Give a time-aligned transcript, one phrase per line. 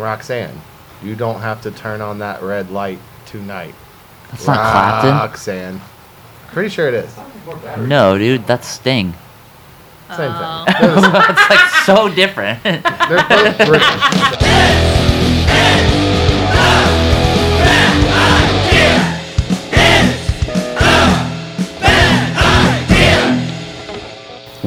[0.00, 0.60] Roxanne.
[1.02, 3.74] You don't have to turn on that red light tonight.
[4.30, 5.10] That's not Clapton.
[5.10, 5.80] Roxanne.
[6.48, 7.16] Pretty sure it is.
[7.78, 9.14] No, dude, that's Sting.
[10.16, 10.64] Same Oh.
[10.66, 10.74] thing.
[10.80, 12.62] They're- it's like so different.
[12.64, 12.80] They're
[13.28, 14.29] both British.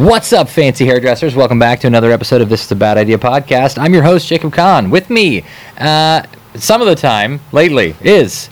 [0.03, 1.33] What's up, fancy hairdressers?
[1.33, 3.77] Welcome back to another episode of This is a Bad Idea podcast.
[3.81, 4.89] I'm your host, Jacob Kahn.
[4.89, 5.45] With me,
[5.77, 6.23] uh,
[6.55, 8.49] some of the time lately, is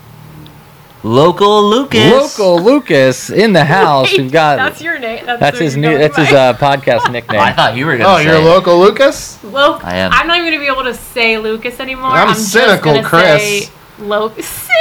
[1.03, 2.09] Local Lucas.
[2.39, 4.11] local Lucas in the house.
[4.13, 5.25] Wait, We've got That's your name.
[5.25, 7.41] That's, that's his new going that's his uh, podcast nickname.
[7.41, 8.25] I thought you were gonna Oh, say.
[8.25, 8.45] you're it.
[8.45, 9.43] local Lucas?
[9.43, 10.11] Lo- I am.
[10.13, 12.11] I'm not even gonna be able to say Lucas anymore.
[12.11, 13.67] I'm just cynical, gonna Chris.
[13.67, 14.69] Say Lucas.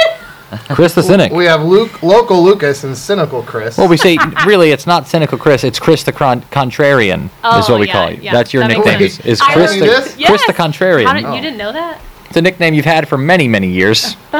[0.69, 1.31] Chris the Cynic.
[1.31, 3.77] We have Luke, local Lucas and cynical Chris.
[3.77, 5.63] well, we say really, it's not cynical Chris.
[5.63, 7.25] It's Chris the Con- Contrarian.
[7.25, 8.19] is Oh, what we yeah, call you.
[8.21, 9.01] yeah, That's your that nickname.
[9.01, 10.15] Is, is I Chris the this.
[10.25, 11.13] Chris the Contrarian?
[11.15, 11.35] did, Oh.
[11.35, 12.01] You didn't know that?
[12.27, 14.15] It's a nickname you've had for many, many years.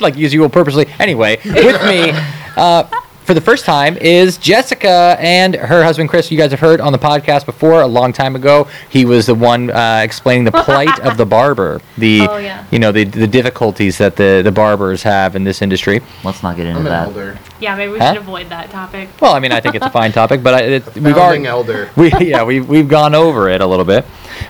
[0.00, 0.86] like use you will purposely.
[0.98, 2.10] Anyway, with me
[2.56, 2.84] uh,
[3.24, 6.30] for the first time is Jessica and her husband Chris.
[6.30, 8.68] You guys have heard on the podcast before a long time ago.
[8.90, 12.66] He was the one uh, explaining the plight of the barber, the Oh, yeah.
[12.70, 16.00] you know the the difficulties that the the barbers have in this industry.
[16.22, 17.06] Let's not get into I'm an that.
[17.08, 17.38] elder.
[17.60, 18.12] Yeah, maybe we Huh?
[18.12, 19.08] should avoid that topic.
[19.20, 21.90] Well, I mean, I think it's a fine topic, but I, it, we've already elder.
[21.96, 24.04] we yeah we we've gone over it a little bit,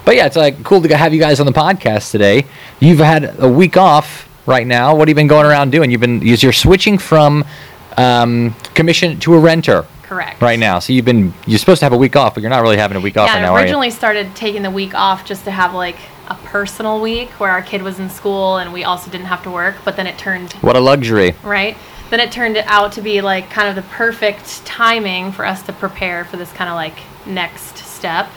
[0.05, 2.44] but yeah, it's like cool to have you guys on the podcast today.
[2.81, 4.97] You've had a week off right now.
[4.97, 5.92] What have you been going around doing?
[5.92, 7.44] You've been you're switching from
[7.97, 10.41] um, commission to a renter Correct.
[10.42, 10.78] right now.
[10.78, 12.97] So you've been you're supposed to have a week off, but you're not really having
[12.97, 13.64] a week off Yeah, right I now, are you?
[13.64, 15.97] originally started taking the week off just to have like
[16.28, 19.50] a personal week where our kid was in school and we also didn't have to
[19.50, 19.77] work.
[19.84, 21.34] But then it turned What a luxury!
[21.42, 21.77] right.
[22.11, 25.72] Then it turned out to be like kind of the perfect timing for us to
[25.72, 26.94] prepare for this kind of like
[27.27, 28.28] next step.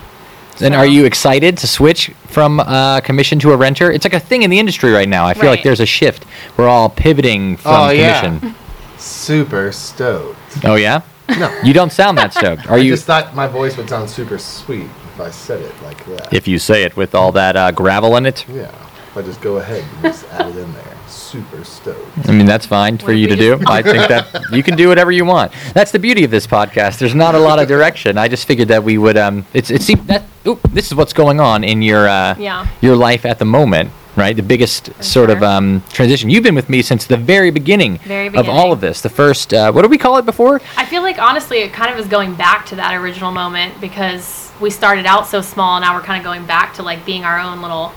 [0.60, 3.92] And So- are you excited to switch from uh, commission to a renter?
[3.92, 5.26] It's like a thing in the industry right now.
[5.28, 6.26] I feel like there's a shift.
[6.56, 8.40] We're all pivoting from commission.
[8.42, 8.54] Oh, yeah.
[9.08, 9.46] commission.
[9.46, 10.66] Super stoked.
[10.66, 11.02] Oh yeah.
[11.30, 11.60] No.
[11.64, 12.68] You don't sound that stoked.
[12.68, 12.94] Are I you?
[12.94, 16.34] just thought my voice would sound super sweet if I said it like that.
[16.34, 18.72] If you say it with all that uh, gravel in it, yeah.
[19.10, 20.84] If I just go ahead and just add it in there.
[21.08, 22.30] Super stoked.
[22.30, 23.60] I mean that's fine for you to do.
[23.68, 25.52] I think that you can do whatever you want.
[25.74, 27.00] That's the beauty of this podcast.
[27.00, 28.18] There's not a lot of direction.
[28.18, 29.18] I just figured that we would.
[29.18, 30.24] Um, it's it's that.
[30.46, 32.68] Oop, this is what's going on in your uh, Yeah.
[32.82, 34.36] your life at the moment, right?
[34.36, 36.30] The biggest sort of um, transition.
[36.30, 39.02] You've been with me since the very beginning, Very of all of this.
[39.02, 39.54] The first.
[39.54, 40.60] Uh, what did we call it before?
[40.76, 44.52] I feel like honestly, it kind of is going back to that original moment because
[44.60, 45.80] we started out so small.
[45.80, 47.94] Now we're kind of going back to like being our own little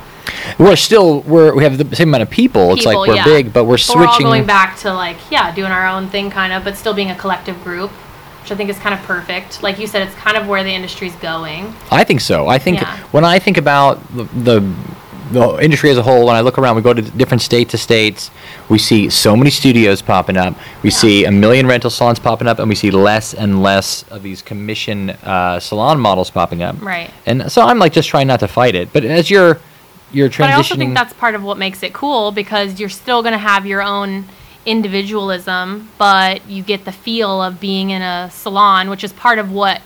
[0.59, 2.75] We're still we're we have the same amount of people.
[2.75, 3.25] it's like we're yeah.
[3.25, 4.27] big, but we're But we're all switching.
[4.27, 7.15] going back to like yeah, doing our own thing kind of, but still being a
[7.17, 7.91] collective group,
[8.43, 9.63] which I think is kind of perfect.
[9.63, 11.75] Like you said, it's kind of where the industry's going.
[11.91, 12.47] I think so.
[12.47, 12.99] I think Yeah.
[13.11, 14.75] when I think about the, the
[15.31, 17.79] the industry as a whole, when I look around, we go to different state to
[17.79, 18.31] states,
[18.69, 20.55] we see so many studios popping up.
[20.83, 24.23] We see a million rental salons popping up, and we see less and less of
[24.23, 26.81] these commission uh, salon models popping up.
[26.81, 27.11] Right.
[27.27, 28.93] And so I'm like just trying not to fight it.
[28.93, 29.61] But as you're
[30.13, 32.89] you're transitioning, But I also think that's part of what makes it cool because you're
[32.89, 34.25] still going to have your own
[34.67, 39.53] individualism, but you get the feel of being in a salon, which is part of
[39.53, 39.81] what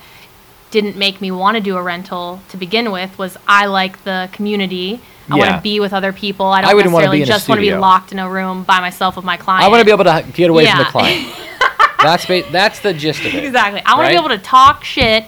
[0.70, 4.28] didn't make me want to do a rental to begin with was I like the
[4.32, 5.00] community.
[5.30, 6.46] I want to be with other people.
[6.46, 9.24] I don't I necessarily just want to be locked in a room by myself with
[9.24, 9.64] my client.
[9.64, 11.34] I want to be able to get away from the client.
[12.02, 13.44] that's ba- that's the gist of it.
[13.44, 13.80] Exactly.
[13.84, 14.12] I want Right?
[14.12, 15.24] to be able to talk shit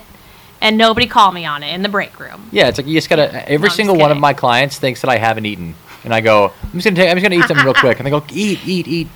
[0.60, 2.48] and nobody call me on it in the break room.
[2.52, 3.48] Yeah, it's like you just gotta.
[3.48, 5.74] Every just single one of my clients thinks that I haven't eaten,
[6.04, 7.08] and I go, I'm just gonna take.
[7.10, 9.08] I'm just gonna eat something real quick, and they go, eat, eat, eat,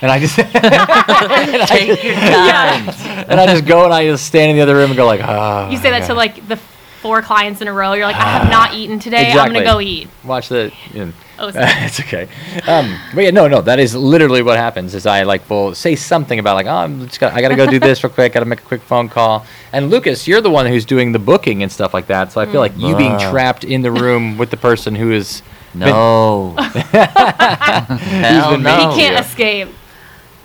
[0.00, 2.88] and I just, and I Take just- your time.
[3.28, 5.20] and I just go and I just stand in the other room and go like,
[5.22, 5.68] ah.
[5.70, 6.58] You say that to like the
[7.00, 7.92] four clients in a row.
[7.92, 9.30] You're like, I have not eaten today.
[9.32, 10.08] I'm gonna go eat.
[10.24, 10.72] Watch the.
[10.92, 11.66] You know, Oh, sorry.
[11.68, 12.28] it's okay.
[12.66, 14.94] Um, but yeah, no, no, that is literally what happens.
[14.94, 17.66] Is I like will say something about like, oh, I'm just got, I gotta go
[17.66, 18.32] do this real quick.
[18.32, 19.46] Gotta make a quick phone call.
[19.72, 22.32] And Lucas, you're the one who's doing the booking and stuff like that.
[22.32, 23.30] So I feel like you being Ah.
[23.30, 25.42] trapped in the room with the person who is.
[25.74, 26.54] No.
[26.56, 28.90] Hell been no.
[28.90, 29.20] he can't yeah.
[29.20, 29.68] escape.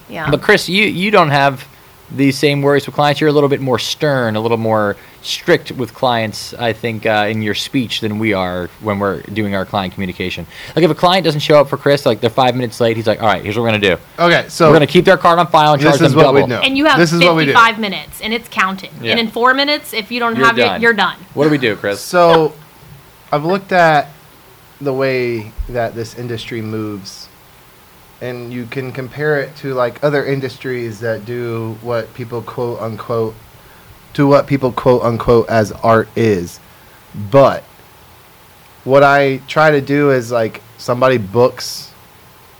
[0.09, 0.29] Yeah.
[0.29, 1.67] But Chris, you you don't have
[2.11, 3.19] these same worries with clients.
[3.21, 6.53] You're a little bit more stern, a little more strict with clients.
[6.53, 10.45] I think uh, in your speech than we are when we're doing our client communication.
[10.75, 13.07] Like if a client doesn't show up for Chris, like they're five minutes late, he's
[13.07, 13.97] like, "All right, here's what we're gonna do.
[14.19, 16.23] Okay, so we're gonna keep their card on file and This charge is them what
[16.23, 16.59] double." we know.
[16.59, 17.51] and you have This is what we do.
[17.53, 18.91] 55 minutes, and it's counting.
[19.01, 19.11] Yeah.
[19.11, 20.75] And in four minutes, if you don't You're have done.
[20.75, 21.17] it, you're done.
[21.33, 22.01] What do we do, Chris?
[22.01, 22.53] So,
[23.31, 24.09] I've looked at
[24.81, 27.27] the way that this industry moves,
[28.23, 33.35] and you can compare it to like other industries that do what people quote unquote
[34.13, 36.59] to what people quote unquote as art is.
[37.29, 37.63] But
[38.85, 41.91] what I try to do is like somebody books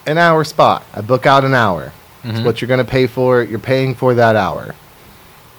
[0.06, 0.84] an hour spot.
[0.94, 1.94] I book out an hour.
[2.26, 2.46] It's Mhm.
[2.46, 3.42] what you're going to pay for.
[3.42, 4.76] You're paying for that hour.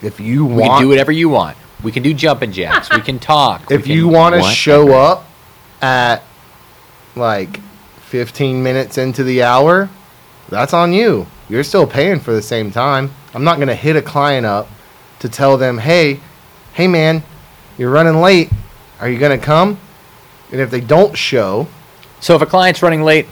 [0.03, 1.57] If you We want, can do whatever you want.
[1.83, 2.91] We can do jumping jacks.
[2.91, 3.63] we can talk.
[3.71, 5.25] if can- you want to show up
[5.81, 6.23] at
[7.17, 7.61] like
[8.19, 9.91] 15 minutes into the hour,
[10.49, 11.27] that's on you.
[11.49, 13.11] You're still paying for the same time.
[13.35, 14.69] I'm not going to hit a client up
[15.19, 16.21] to tell them, "Hey,
[16.75, 17.25] hey man,
[17.77, 18.51] you're running late.
[19.01, 19.81] Are you going to come?"
[20.53, 21.67] And if they don't show,
[22.21, 23.27] So if a client's running late,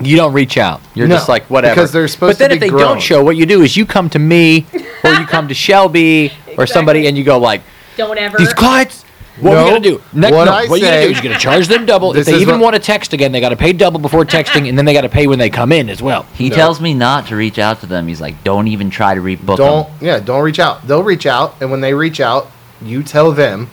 [0.00, 0.80] you don't reach out.
[0.96, 1.76] You're No, just like whatever.
[1.76, 2.80] because they're supposed But then if they grown.
[2.82, 4.66] don't show, what you do is you come to me
[5.04, 7.62] or you come to Shelby or somebody and you go like,
[7.96, 8.36] Don't ever.
[8.36, 9.04] these clients.
[9.40, 10.02] What are we gonna do?
[10.12, 12.16] Ne- what no, I what are you gonna do is you're gonna charge them double.
[12.16, 14.68] if they even what- want to text again, they got to pay double before texting,
[14.68, 16.26] and then they got to pay when they come in as well.
[16.34, 16.56] He No.
[16.56, 18.08] tells me not to reach out to them.
[18.08, 19.96] He's like, don't even try to rebook don't them.
[20.00, 20.86] yeah, don't reach out.
[20.86, 22.50] They'll reach out, and when they reach out,
[22.82, 23.70] you tell them,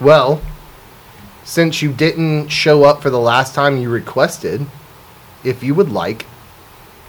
[0.00, 0.40] "Well,
[1.44, 4.66] since you didn't show up for the last time you requested,
[5.42, 6.26] if you would like,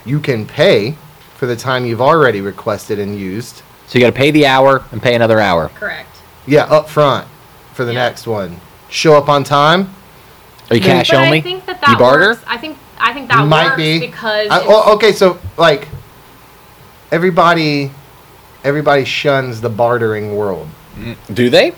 [0.04, 0.96] you can pay
[1.36, 3.62] for the time you've already requested and used.
[3.86, 5.68] So you got to pay the hour and pay another hour.
[5.74, 6.08] Correct.
[6.46, 7.26] Yeah, up front
[7.76, 8.04] for the Yeah.
[8.08, 8.58] next one.
[8.88, 9.90] Show up on time.
[10.70, 10.94] Are you Yeah.
[10.94, 11.38] cash but only?
[11.38, 12.30] I think that that you barter?
[12.30, 12.42] works.
[12.48, 15.86] I think I think that Might works be because I, it's- oh, okay, so like
[17.12, 17.90] everybody,
[18.64, 20.68] everybody shuns the bartering world.
[21.32, 21.72] Do they?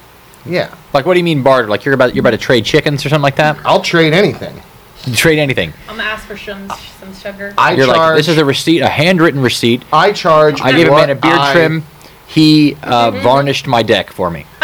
[0.47, 1.69] Yeah, Like, what do you mean barter?
[1.69, 3.59] Like you're about you're about to trade chickens or something like that?
[3.65, 4.63] I'll trade anything.
[5.05, 5.73] You trade anything.
[5.89, 7.53] I'm gonna ask for some some sugar.
[7.59, 7.99] I you're charge.
[7.99, 9.83] like, this is a receipt, a handwritten receipt.
[9.93, 10.61] I charge.
[10.63, 11.85] I gave a what man a beard I trim.
[12.29, 14.47] He uh, varnished my deck for me.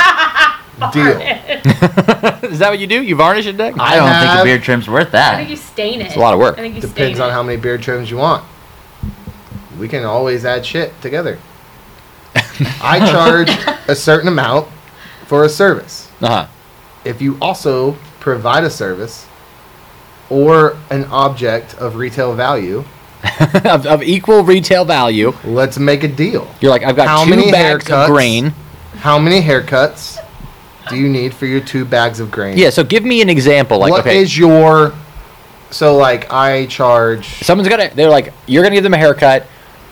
[0.92, 1.06] Deal.
[2.50, 3.02] Is that what you do?
[3.02, 3.74] You varnish a deck?
[3.78, 5.28] I don't think have- a beard trim's worth that.
[5.28, 5.36] I that.
[5.38, 6.06] think you stain it.
[6.08, 6.58] It's a lot of work.
[6.58, 7.32] I think you Depends stain on it.
[7.32, 8.44] how many beard trims you want.
[9.78, 11.38] We can always add shit together.
[12.82, 13.50] I charge
[13.88, 14.68] a certain amount
[15.26, 16.10] for a service.
[16.20, 16.46] Uh-huh.
[17.04, 19.26] If you also provide a service
[20.30, 22.84] or an object of retail value,
[23.64, 25.32] of, of equal retail value.
[25.44, 26.48] let's make a deal.
[26.60, 28.04] You're like, I've got How two many bags haircuts?
[28.04, 28.54] of grain.
[28.96, 30.18] How many haircuts
[30.88, 32.56] do you need for your two bags of grain?
[32.58, 33.78] Yeah, so give me an example.
[33.78, 34.94] Like, What okay, is your
[35.70, 37.90] so like I charge someone's gonna.
[37.94, 39.46] They're like, you're gonna give them a haircut.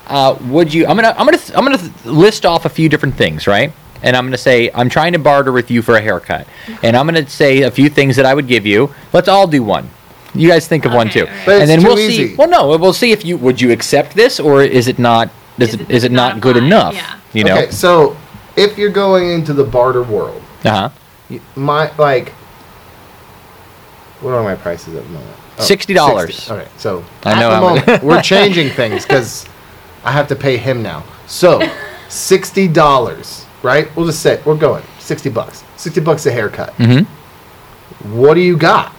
[0.06, 0.86] Uh, would you?
[0.86, 1.14] I'm gonna.
[1.16, 1.40] I'm gonna.
[1.54, 3.72] I'm gonna list off a few different things, right?
[4.02, 6.46] And I'm gonna say I'm trying to barter with you for a haircut,
[6.82, 8.92] and I'm gonna say a few things that I would give you.
[9.12, 9.88] Let's all do one.
[10.34, 11.46] You guys think of one Okay, too, alright.
[11.46, 12.28] But and it's then too we'll easy.
[12.30, 12.34] see.
[12.36, 15.30] Well, no, we'll see if you would you accept this or is it not?
[15.58, 16.66] Does Is it it- is it not good apply?
[16.66, 16.94] enough?
[16.94, 17.18] Yeah.
[17.32, 17.56] You know.
[17.58, 18.16] Okay, so
[18.56, 21.38] if you're going into the barter world, Uh huh.
[21.56, 22.30] my like
[24.20, 25.36] what are my prices at the moment?
[25.58, 26.26] Oh, $60.
[26.26, 26.52] 60.
[26.52, 29.46] Okay, so I at know the how many- moment we're changing things because
[30.04, 31.04] I have to pay him now.
[31.26, 31.60] So
[32.08, 33.94] sixty dollars, right?
[33.96, 35.64] We'll just say we're going sixty bucks.
[35.76, 36.72] Sixty bucks a haircut.
[36.76, 38.16] Mm-hmm.
[38.16, 38.94] What do you got?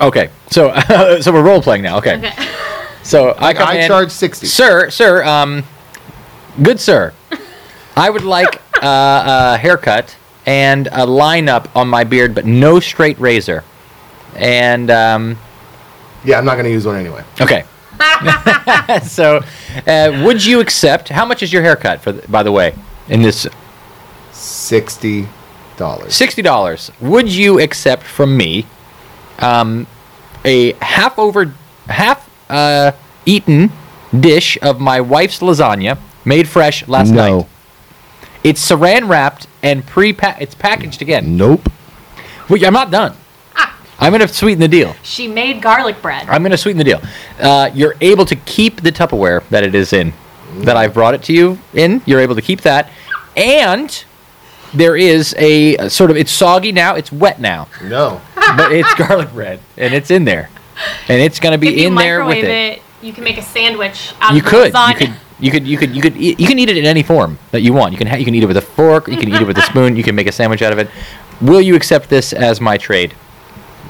[0.00, 0.30] Okay.
[0.50, 0.72] So
[1.20, 1.98] so we're role playing now.
[1.98, 2.16] Okay.
[2.18, 2.32] Okay.
[3.02, 3.88] So I Like, come I in.
[3.88, 4.46] charge sixty.
[4.46, 5.64] Sir, sir, um,
[6.62, 7.14] good sir,
[7.96, 10.14] I would like uh, a haircut
[10.50, 13.62] and a lineup on my beard, but no straight razor.
[14.34, 15.38] And um,
[16.24, 17.22] Yeah, I'm not gonna use one anyway.
[17.40, 17.62] okay.
[19.04, 19.40] so,
[19.86, 21.08] uh, would you accept?
[21.10, 22.12] How much is your haircut for?
[22.12, 22.74] The, by the way,
[23.08, 23.46] in this
[24.32, 25.28] Sixty
[25.76, 26.14] dollars.
[26.14, 28.66] sixty dollars, would you accept from me
[29.38, 29.86] um,
[30.44, 31.52] a half over
[31.88, 32.92] half uh,
[33.26, 33.70] eaten
[34.18, 37.46] dish of my wife's lasagna made fresh last night?
[38.42, 41.36] It's saran wrapped and pre it's packaged again.
[41.36, 41.68] Nope.
[42.48, 43.14] Wait, I'm not done.
[44.02, 44.94] I'm gonna sweeten the deal.
[45.02, 46.26] She made garlic bread.
[46.28, 47.02] I'm gonna sweeten the deal.
[47.38, 50.14] Uh, you're able to keep the Tupperware that it is in,
[50.60, 52.00] that I've brought it to you in.
[52.06, 52.90] You're able to keep that,
[53.36, 54.04] and
[54.72, 56.94] there is a, a sort of it's soggy now.
[56.94, 58.22] It's wet now, No.
[58.56, 60.48] but it's garlic bread and it's in there,
[61.08, 62.78] and it's gonna be if you in there with microwave it.
[62.78, 64.88] it, you can make a sandwich out You of the could, lasagna.
[65.00, 67.02] you could, you could, you could, you could, eat, you can eat it in any
[67.02, 67.92] form that you want.
[67.92, 69.08] You can, ha- you can eat it with a fork.
[69.08, 69.96] You can eat it with a spoon.
[69.96, 70.88] You can make a sandwich out of it.
[71.40, 73.14] Will you accept this as my trade?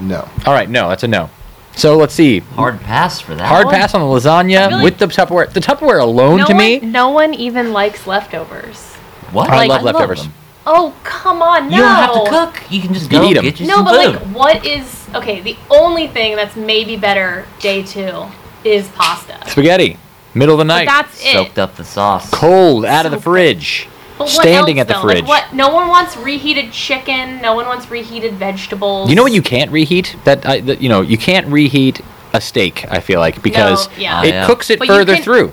[0.01, 0.29] No.
[0.47, 1.29] All right, no, that's a no.
[1.77, 2.41] So let's see.
[2.41, 3.47] Hard pass for that.
[3.47, 3.75] Hard one.
[3.75, 4.85] pass on the lasagna Really?
[4.85, 5.53] with the Tupperware.
[5.53, 6.79] The Tupperware alone no to one, me.
[6.81, 8.95] no one even likes leftovers.
[9.33, 9.51] What?
[9.51, 10.23] I love leftovers.
[10.25, 10.33] them.
[10.67, 11.77] Oh come on, no.
[11.77, 12.71] You don't have to cook.
[12.73, 13.45] You can just You go eat 'em.
[13.45, 14.15] get you No, some but food.
[14.15, 15.41] like, what is okay?
[15.41, 18.25] The only thing that's maybe better day two
[18.65, 19.39] is pasta.
[19.49, 19.97] Spaghetti,
[20.35, 21.33] middle of the But night, that's it.
[21.33, 22.31] Soaked up the sauce.
[22.31, 25.01] cold out of the fridge, But what standing else, at the though?
[25.03, 25.21] fridge.
[25.27, 25.55] Like what?
[25.55, 27.41] No one wants reheated chicken.
[27.41, 29.09] No one wants reheated vegetables.
[29.11, 30.17] You know what you can't reheat?
[30.25, 32.01] That, I, that you know you can't reheat
[32.33, 32.85] a steak.
[32.91, 34.23] I feel like because yeah.
[34.23, 34.47] it yeah.
[34.47, 35.53] cooks it But you further can- through.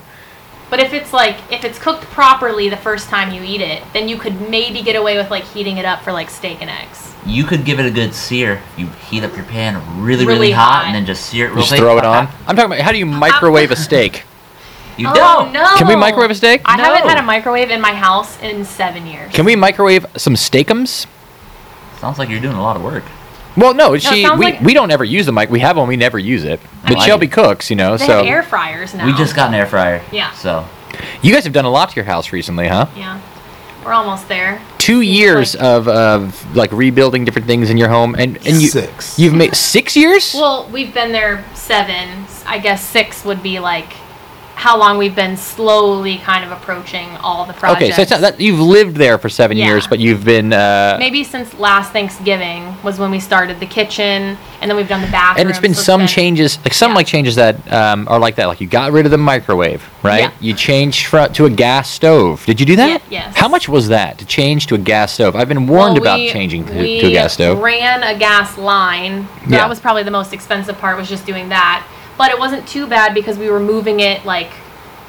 [0.70, 4.10] But if it's like if it's cooked properly the first time you eat it, then
[4.10, 7.14] you could maybe get away with like heating it up for like steak and eggs.
[7.26, 8.62] You could give it a good sear.
[8.78, 10.86] You heat up your pan really, really, Really hot, hot.
[10.88, 11.80] and then just sear it real Just quick.
[11.80, 12.28] throw it on.
[12.48, 14.24] I'm talking about how do you uh, microwave uh, a steak?
[14.98, 15.54] You oh don't.
[15.54, 15.76] no!
[15.78, 16.62] Can we microwave a steak?
[16.66, 19.32] I haven't had a microwave in my house in seven years.
[19.34, 21.06] Can we microwave some Steak-umms?
[22.00, 23.04] Sounds like you're doing a lot of work.
[23.56, 25.50] Well, no, it she we, like- we don't ever use the mic.
[25.50, 26.60] We have one, we never use it.
[26.84, 27.98] But mean- Shelby cooks, you know.
[27.98, 29.06] They so have air fryers now.
[29.06, 30.04] We just got an air fryer.
[30.12, 30.32] Yeah.
[30.34, 30.68] So
[31.22, 32.88] you guys have done a lot to your house recently, huh?
[32.96, 33.20] Yeah,
[33.84, 34.62] we're almost there.
[34.78, 38.68] Two years like- of of like rebuilding different things in your home, and and you
[38.70, 39.18] Six.
[39.18, 40.34] you've made six years.
[40.36, 42.26] Well, we've been there seven.
[42.46, 43.94] I guess six would be like
[44.58, 47.84] how long we've been slowly kind of approaching all the projects.
[47.84, 49.68] okay, so it's not that you've lived there for seven Yeah.
[49.68, 54.36] years, but you've been uh, Maybe since last Thanksgiving was when we started the kitchen,
[54.60, 55.42] and then we've done the bathroom.
[55.42, 56.96] and it's been so some been- changes, like some yeah.
[56.96, 58.48] like changes that um, are like that.
[58.48, 60.22] Like you got rid of the microwave, right?
[60.22, 60.32] Yeah.
[60.42, 62.44] You changed fr- to a gas stove.
[62.48, 63.02] Did you do that?
[63.04, 63.36] Ye- yes.
[63.36, 65.36] How much was that to change to a gas stove?
[65.36, 67.60] I've been warned Well, about we- changing to, to a gas stove.
[67.60, 69.28] We ran a gas line.
[69.44, 69.58] Yeah.
[69.60, 70.98] That was probably the most expensive part.
[70.98, 71.86] Was just doing that,
[72.18, 74.52] but it wasn't too bad because we were moving it like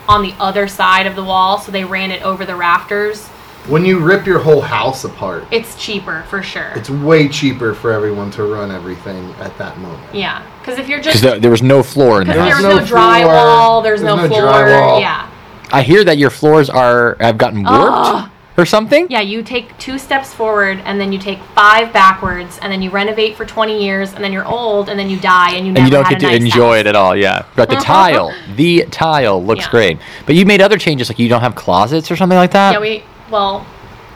[0.08, 3.26] on the other side of the wall, so they ran it over the rafters.
[3.66, 6.72] When you rip your whole house apart, It's cheaper for sure.
[6.74, 10.14] it's way cheaper for everyone to run everything at that moment.
[10.14, 12.48] yeah, because if you're just there, there was no floor in the house.
[12.62, 14.42] there's There's no, no drywall, there's, there's no, no floor.
[14.52, 15.00] drywall.
[15.00, 15.28] Yeah.
[15.70, 18.30] I hear that your floors are have gotten warped Ugh.
[18.58, 19.06] Or something.
[19.08, 22.90] Yeah, you take two steps forward and then you take five backwards and then you
[22.90, 25.84] renovate for 20 years and then you're old and then you die and you never
[25.84, 26.80] and you don't had get to nice enjoy house.
[26.80, 27.14] it at all.
[27.16, 29.70] Yeah, but the tile, the tile looks Yeah.
[29.70, 29.98] great.
[30.26, 32.72] But you made other changes, like you don't have closets or something like that.
[32.72, 33.64] Yeah, we well,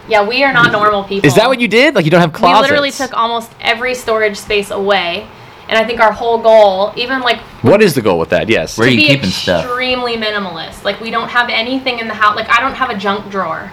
[0.09, 1.27] yeah, we are not normal people.
[1.27, 1.95] Is that what you did?
[1.95, 2.59] Like you don't have closets?
[2.63, 5.29] We literally took almost every storage space away,
[5.69, 8.49] and I think our whole goal, even like What is the goal with that?
[8.49, 8.77] Yes.
[8.77, 9.65] Where to are you be keeping stuff?
[9.65, 10.83] extremely minimalist.
[10.83, 12.35] Like we don't have anything in the house.
[12.35, 13.71] Like I don't have a junk drawer.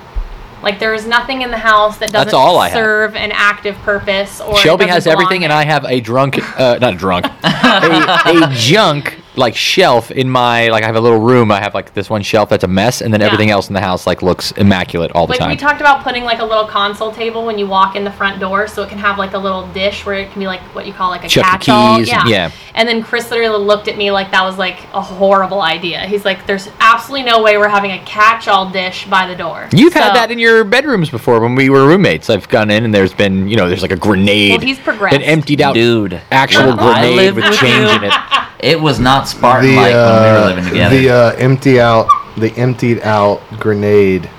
[0.62, 2.78] Like there is nothing in the house that doesn't That's all I have.
[2.78, 5.54] serve an active purpose or Shelby has everything, and.
[5.54, 10.67] I have a drunk, uh, not a drunk, a, a junk like shelf in my
[10.67, 11.51] like I have a little room.
[11.51, 13.27] I have like this one shelf that's a mess, and then Yeah.
[13.27, 15.50] everything else in the house like looks immaculate all the Like time.
[15.50, 18.12] Like we talked about putting like a little console table when you walk in the
[18.12, 20.62] front door, so it can have like a little dish where it can be like
[20.75, 22.01] what you call like a Chuck the catch-all.
[22.01, 22.27] Yeah.
[22.27, 22.51] yeah.
[22.75, 26.00] And then Chris literally looked at me like that was like a horrible idea.
[26.01, 29.93] He's like, "There's absolutely no way we're having a catch-all dish by the door." You've
[29.93, 32.29] had that in your bedrooms before when we were roommates.
[32.29, 34.51] I've gone in and there's been, you know, there's like a grenade.
[34.51, 35.15] Well, he's progressed.
[35.15, 38.13] An emptied out Dude, actual when grenade lived with with change in it.
[38.60, 40.96] It was not Spartan like when we were living together.
[40.98, 44.30] The uh, empty out, the emptied out grenade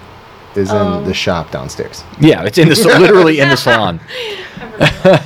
[0.57, 0.99] is Oh.
[0.99, 2.05] in the shop downstairs.
[2.21, 4.01] Yeah, it's in the literally in the salon.
[4.79, 5.23] But Yeah,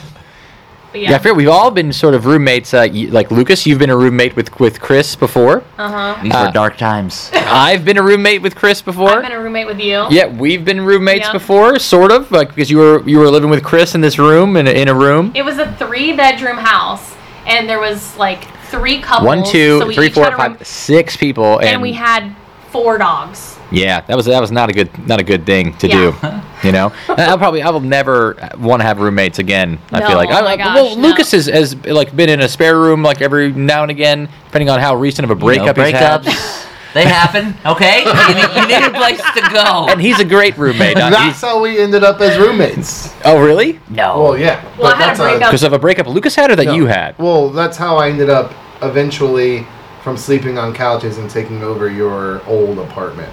[1.10, 1.14] yeah.
[1.14, 2.72] I feel we've all been sort of roommates.
[2.72, 5.64] Uh, y- like Lucas, you've been a roommate with with Chris before.
[5.78, 6.22] Uh huh.
[6.22, 7.30] These uh, were dark times.
[7.34, 9.10] I've been a roommate with Chris before.
[9.10, 10.06] I've been a roommate with you.
[10.10, 11.32] yeah, we've been roommates Yeah.
[11.32, 14.56] before, sort of, like because you were you were living with Chris in this room
[14.56, 15.32] in a, in a room.
[15.34, 17.14] It was a three-bedroom house,
[17.46, 18.44] and there was like
[18.78, 19.26] three couples.
[19.26, 21.92] One, two, so we three, each four, had a room, six people, and, and we
[21.92, 22.34] had
[22.70, 23.56] four dogs.
[23.70, 25.94] yeah, that was that was not a good not a good thing to Yeah.
[26.20, 26.40] do.
[26.64, 29.78] You know, I'll probably I will never want to have roommates again.
[29.92, 31.08] I No, feel like oh I, my gosh, well, no.
[31.08, 34.70] Lucas has, has like been in a spare room like every now and again, depending
[34.70, 36.64] on how recent of a You know, breakup he's had.
[36.94, 37.98] they happen, okay?
[37.98, 39.88] You need, you need a place to go.
[39.90, 40.96] And he's a great roommate.
[40.96, 43.12] That's how we ended up as roommates.
[43.26, 43.78] oh, really?
[43.90, 44.22] no.
[44.22, 44.62] Well, yeah.
[44.78, 46.74] Well, but I had a breakup- Because of a breakup Lucas had or that no.
[46.74, 47.18] you had?
[47.18, 49.66] Well, that's how I ended up eventually
[50.02, 53.32] from sleeping on couches and taking over your old apartment.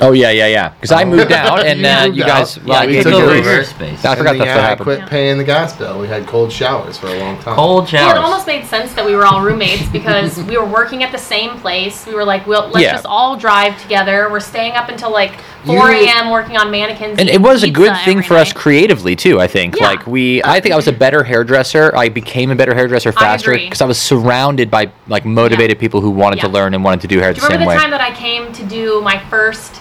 [0.00, 0.68] Oh yeah, yeah, yeah.
[0.70, 2.26] Because I moved out and You uh, moved you out.
[2.28, 4.04] guys, Yeah, I we took over the- your space.
[4.04, 4.84] I forgot and that's yeah, what I happened.
[4.84, 5.06] quit Yeah.
[5.08, 6.00] paying the gas bill.
[6.00, 7.54] We had cold showers for a long time.
[7.54, 11.04] Cold Well, it almost made sense that we were all roommates because we were working
[11.04, 12.06] at the same place.
[12.06, 12.92] We were like, "Well, let's Yeah.
[12.92, 15.34] just all drive together." We're staying up until like
[15.66, 16.30] 4 a.m.
[16.30, 17.18] working on mannequins.
[17.18, 19.40] And it was a good thing for us creatively too.
[19.40, 19.76] I think.
[19.78, 19.86] Yeah.
[19.86, 21.94] Like we, I think I was a better hairdresser.
[21.96, 26.10] I became a better hairdresser faster because I, was surrounded by like motivated people who
[26.10, 27.90] wanted to learn and wanted to do hair Do the you same remember the time
[27.90, 29.80] that I came to do my first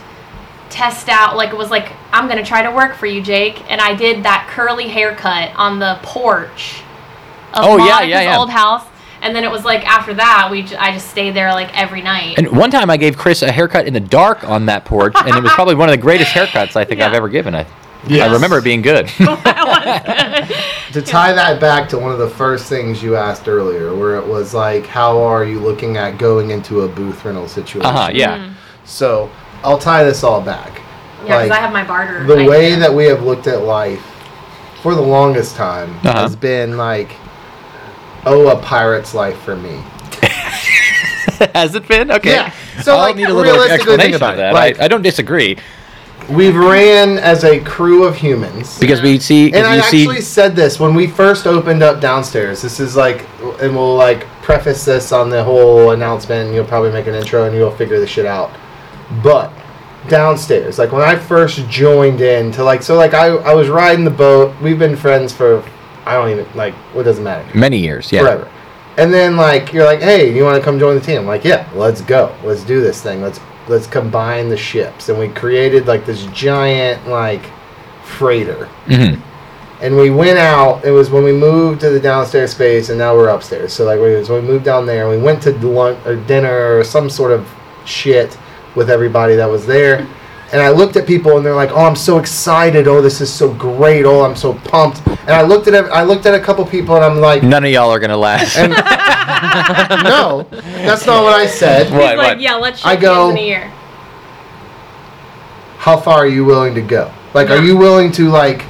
[0.70, 1.36] test out?
[1.36, 4.24] Like it was like, "I'm gonna try to work for you, Jake," and I did
[4.24, 6.82] that curly haircut on the porch
[7.54, 8.38] of Oh, yeah, yeah, yeah.
[8.38, 8.86] old house.
[9.24, 12.02] And then it was like after that, we j- I just stayed there like every
[12.02, 12.38] night.
[12.38, 15.30] And one time I gave Chris a haircut in the dark on that porch, and
[15.36, 17.08] it was probably one of the greatest haircuts I think Yeah.
[17.08, 17.56] I've ever given.
[17.56, 17.66] I,
[18.06, 18.30] Yes.
[18.30, 19.08] I remember it being good.
[19.08, 24.28] To tie that back to one of the first things you asked earlier, where it
[24.28, 27.86] was like, how are you looking at going into a booth rental situation?
[27.86, 28.10] uh huh.
[28.14, 28.38] Yeah.
[28.38, 28.54] Mm.
[28.86, 29.32] So
[29.64, 30.82] I'll tie this all back.
[31.26, 32.26] yeah, because like, I have my barter.
[32.26, 32.50] the idea.
[32.50, 34.04] way that we have looked at life
[34.82, 36.24] for the longest time Uh-huh.
[36.24, 37.12] has been like,
[38.26, 39.82] oh, a pirate's life for me.
[41.54, 42.32] Has it been okay?
[42.32, 42.54] Yeah.
[42.82, 44.54] So, I'll like, need a little explanation about that.
[44.54, 45.58] Like- I, I don't disagree.
[46.30, 48.80] we've ran as a crew of humans.
[48.80, 52.62] Because we see, And I see, actually said this when we first opened up downstairs.
[52.62, 53.26] This is like,
[53.62, 56.48] and we'll like preface this on the whole announcement.
[56.48, 58.52] And you'll probably make an intro and you'll figure the shit out.
[59.22, 59.52] But
[60.08, 64.06] downstairs, like when I first joined in to like, so like I, I was riding
[64.06, 64.56] the boat.
[64.62, 65.62] We've been friends for,
[66.06, 68.22] I don't even like, what doesn't matter many years, yeah.
[68.22, 68.52] forever.
[68.98, 71.20] And then like you're like, hey, you want to come join the team?
[71.22, 72.36] I'm like, yeah, let's go.
[72.44, 73.22] Let's do this thing.
[73.22, 75.10] Let's let's combine the ships.
[75.10, 77.46] And we created like this giant like
[78.04, 78.66] freighter.
[78.86, 79.16] hmm
[79.82, 80.86] And we went out.
[80.86, 83.74] It was when we moved to the downstairs space, and now we're upstairs.
[83.74, 85.10] So like, we, so we moved down there.
[85.10, 87.50] and We went to lunch or dinner or some sort of
[87.86, 88.38] shit
[88.76, 90.08] with everybody that was there.
[90.54, 92.88] And I looked at people, and they're like, "Oh, I'm so excited!
[92.88, 94.06] Oh, this is so great!
[94.06, 97.04] Oh, I'm so pumped!" And I looked at I looked at a couple people, and
[97.04, 98.56] I'm like, None of y'all are gonna last.
[98.58, 98.72] and
[100.04, 101.92] no, that's not what I said.
[101.92, 102.10] What?
[102.10, 103.72] He's like, yeah, let's I go- in a year.
[105.78, 107.12] How far are you willing to go?
[107.34, 108.64] Like, are you willing to like,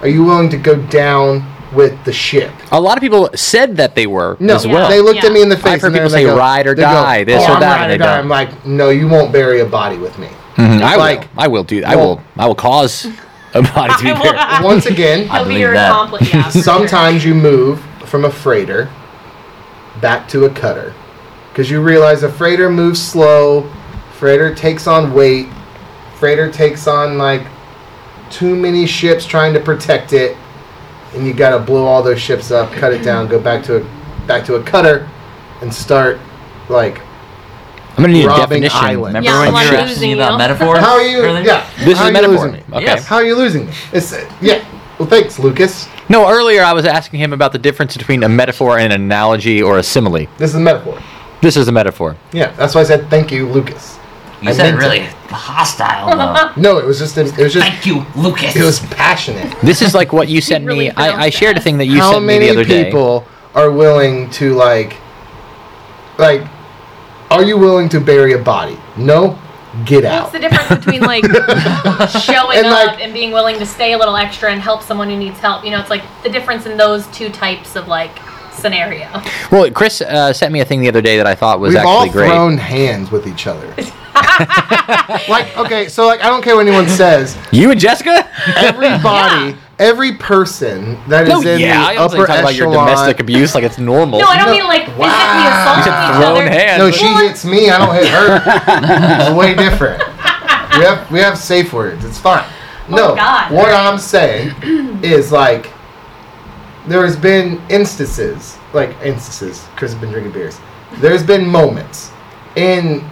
[0.00, 1.44] are you willing to go down
[1.74, 2.52] with the ship?
[2.72, 4.88] a lot of people said that they were No, as well.
[4.88, 5.26] they looked Yeah.
[5.26, 5.66] at me in the face.
[5.74, 7.50] I've heard and they're- people they say go- ride or they go, die, this "Oh,
[7.52, 8.18] or I'm that, ride or die." don't.
[8.20, 10.28] I'm like, no, you won't bury a body with me.
[10.58, 11.28] Mhm, I Like- will.
[11.38, 11.82] I will do.
[11.86, 12.20] I Well- will.
[12.38, 13.06] I will cause
[13.54, 14.62] a body to be I buried.
[14.64, 15.90] Once again, He'll be believe your that.
[15.90, 16.32] accomplice.
[16.34, 16.62] Yeah, for sure.
[16.62, 18.88] sometimes you move from a freighter
[20.00, 20.94] back to a cutter
[21.52, 23.68] because you realize a freighter moves slow
[24.18, 25.46] freighter takes on weight
[26.18, 27.42] freighter takes on like
[28.30, 30.36] too many ships trying to protect it
[31.14, 33.76] and you got to blow all those ships up cut it down go back to
[33.78, 33.86] a
[34.26, 35.08] back to a cutter
[35.62, 36.18] and start
[36.68, 37.00] like
[37.98, 38.78] I'm gonna need a Robbing definition.
[38.78, 39.14] island.
[39.16, 40.16] Remember Yeah, when I'm you were losing asking you.
[40.16, 40.78] about metaphors?
[40.78, 41.44] how are you earlier?
[41.44, 42.34] yeah This how is are a you metaphor.
[42.46, 42.62] losing me?
[42.76, 42.84] Okay.
[42.84, 43.06] Yes.
[43.06, 44.64] how are you losing me it's uh, yeah
[44.98, 48.78] well thanks lucas No, earlier I was asking him about the difference between a metaphor
[48.78, 50.26] and an analogy or a simile.
[50.38, 50.98] this is a metaphor
[51.42, 52.16] This is a metaphor.
[52.32, 53.98] yeah that's why i said thank you lucas
[54.40, 54.86] You I said meant to.
[54.86, 56.52] really hostile though.
[56.66, 58.54] No, it was just it was just Thank you, Lucas.
[58.54, 59.50] it was passionate.
[59.62, 60.90] This is like what you sent really me.
[60.90, 61.64] I, I pronounced shared a that.
[61.64, 62.84] thing that you How sent me the many other day.
[62.84, 63.26] people
[63.56, 64.94] are willing to like
[66.18, 66.42] like
[67.30, 68.78] are you willing to bury a body?
[68.96, 69.38] No?
[69.84, 70.22] Get out.
[70.22, 71.24] What's the difference between like
[72.22, 75.08] showing And, up like- and being willing to stay a little extra and help someone
[75.10, 75.64] who needs help?
[75.64, 78.18] You know, it's like the difference in those two types of like
[78.52, 79.08] scenario.
[79.52, 81.84] Well, Chris uh, sent me a thing the other day that I thought was We've
[81.84, 82.28] all actually great.
[82.30, 83.66] thrown hands with each other.
[85.28, 87.36] like okay, so like I don't care what anyone says.
[87.52, 88.28] You and Jessica?
[88.56, 91.92] Everybody, every person that is No, in yeah.
[91.94, 94.18] The also upper talk about your domestic abuse like it's normal.
[94.20, 94.52] No, I don't No.
[94.52, 95.82] mean like physically Wow.
[95.84, 96.50] assaulting You said each other.
[96.50, 96.78] hands.
[96.78, 97.70] No, she Well, hits me.
[97.70, 98.42] I don't hit her.
[99.28, 100.02] it's way different.
[100.76, 102.04] We have we have safe words.
[102.04, 102.44] It's fine.
[102.88, 103.52] No, Oh, God.
[103.52, 104.54] what I'm saying
[105.02, 105.70] is like
[106.86, 109.62] there has been instances, like instances.
[109.76, 110.58] Chris has been drinking beers.
[111.00, 112.10] There's been moments
[112.56, 113.04] in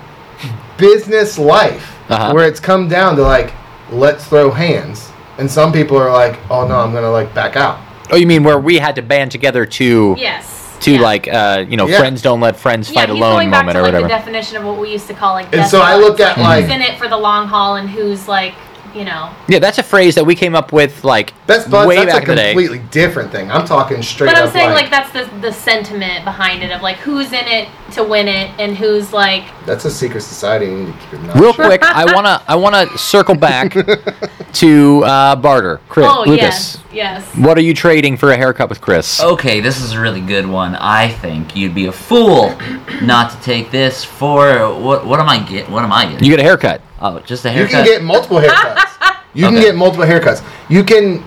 [0.79, 2.33] business life Uh-huh.
[2.33, 3.53] where it's come down to like
[3.91, 5.06] let's throw hands,
[5.39, 7.79] and some people are like, oh no, I'm gonna like back out.
[8.11, 10.77] Oh, you mean where we had to band together to Yes.
[10.83, 11.01] to yeah.
[11.01, 11.99] like uh, you know Yeah.
[11.99, 14.09] friends don't let friends yeah, fight he's alone going back moment to or like whatever.
[14.09, 15.53] the definition of what we used to call like.
[15.55, 17.77] And so I death look at, like, like- who's in it for the long haul
[17.77, 18.55] and who's like
[18.97, 19.31] you know.
[19.49, 21.87] yeah, that's a phrase that we came up with like Best buds.
[21.87, 22.53] way that's back a in the day.
[22.53, 23.51] completely different thing.
[23.51, 26.71] I'm talking straight But I'm up saying like, like that's the the sentiment behind it
[26.71, 30.67] of like who's in it to win it and who's like that's a secret society.
[30.67, 31.67] You need to keep your Real shut.
[31.67, 33.73] quick, I wanna I wanna circle back
[34.55, 35.81] to uh, barter.
[35.89, 37.37] Chris, oh Lucas, yes yes.
[37.37, 39.23] what are you trading for a haircut with Chris?
[39.23, 40.75] Okay, this is a really good one.
[40.77, 42.57] I think you'd be a fool
[43.03, 45.07] not to take this for what?
[45.07, 45.71] What am I get?
[45.71, 46.25] What am I getting?
[46.25, 46.81] You get a haircut.
[47.01, 47.71] Oh, just a haircut.
[47.73, 49.17] You can get multiple haircuts.
[49.35, 50.43] You can get multiple haircuts.
[50.69, 51.23] You can.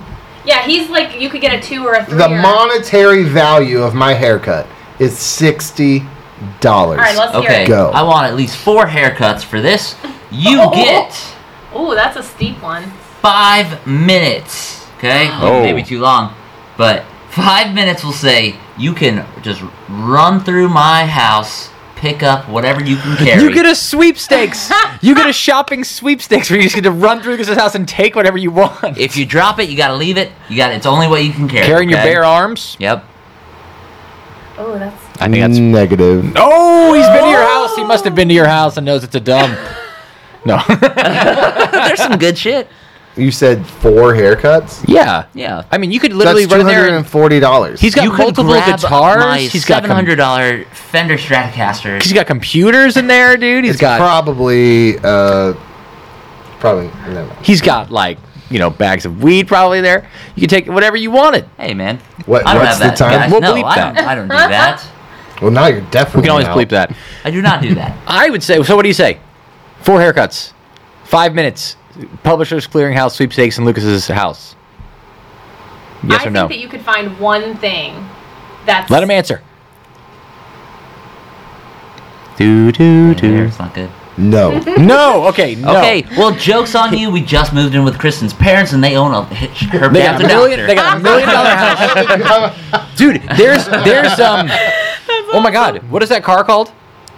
[0.45, 2.17] Yeah, he's like you could get a two or a three.
[2.17, 4.67] The or, monetary value of my haircut
[4.99, 6.03] is sixty
[6.59, 6.99] dollars.
[6.99, 7.67] All right, let's okay, hear it.
[7.67, 7.91] Go.
[7.91, 9.95] I want at least four haircuts for this.
[10.31, 10.71] You Oh.
[10.73, 11.35] get
[11.73, 12.83] Oh, that's a steep one.
[13.21, 14.87] five minutes.
[14.97, 15.61] Okay, Oh.
[15.61, 16.33] maybe too long,
[16.77, 21.68] but five minutes will say you can just run through my house,
[21.99, 23.43] pick up whatever you can carry.
[23.43, 24.71] You get a sweepstakes.
[25.01, 27.87] you get a shopping sweepstakes where you just get to run through this house and
[27.87, 28.97] take whatever you want.
[28.97, 30.31] if you drop it, you gotta leave it.
[30.49, 31.67] You got it's only what you can carry.
[31.67, 32.77] Carrying your bare arms.
[32.79, 33.05] Yep.
[34.57, 35.57] Oh, that's I think that's.
[35.57, 36.33] negative.
[36.35, 37.67] Oh, he's been to your oh!
[37.67, 37.75] house.
[37.75, 39.57] He must have been to your house and knows it's a dump.
[40.45, 40.57] No.
[40.69, 42.69] There's some good shit.
[43.19, 44.83] You said four haircuts.
[44.87, 45.25] yeah.
[45.33, 45.63] Yeah.
[45.71, 46.75] I mean, you could literally That's run two there.
[46.79, 47.79] hundred And, and forty dollars.
[47.81, 49.17] he's got you could multiple grab guitars.
[49.19, 52.01] my he's got seven com- hundred dollar Fender Stratocaster.
[52.01, 53.63] He's got computers in there, dude.
[53.65, 53.97] He's It's got.
[53.99, 55.53] probably uh,
[56.59, 57.45] probably never mind.
[57.45, 58.17] he's got like
[58.49, 60.09] you know bags of weed probably there.
[60.35, 61.47] You can take whatever you wanted.
[61.57, 63.11] Hey man, What- I don't what's have the that.
[63.11, 63.19] time?
[63.19, 63.31] Guys.
[63.31, 63.95] We'll no, bleep I that.
[63.95, 64.07] don't.
[64.07, 64.85] I don't do that.
[65.41, 66.19] Well, now you're definitely.
[66.19, 66.57] We can always out.
[66.57, 66.93] bleep that.
[67.23, 67.97] I do not do that.
[68.07, 68.61] I would say.
[68.61, 69.21] So what do you say?
[69.83, 70.51] Four haircuts,
[71.05, 71.77] five minutes,
[72.23, 74.55] Publishers Clearinghouse sweepstakes in Lucas's house?
[76.03, 78.07] Yes I or think that you could find one thing
[78.65, 79.41] that's Let him answer.
[82.37, 83.43] Do do do.
[83.43, 83.89] It's not good.
[84.17, 84.59] No.
[84.77, 85.27] No.
[85.27, 85.55] Okay.
[85.55, 85.77] No.
[85.77, 87.09] Okay, well, joke's on you.
[87.09, 90.25] We just moved in with Kristen's parents, and they own a her They got a
[90.25, 90.67] a million.
[90.67, 92.97] They got a million dollar house.
[92.97, 94.49] Dude, there's there's um.
[95.31, 96.71] Oh my God, what is that car called?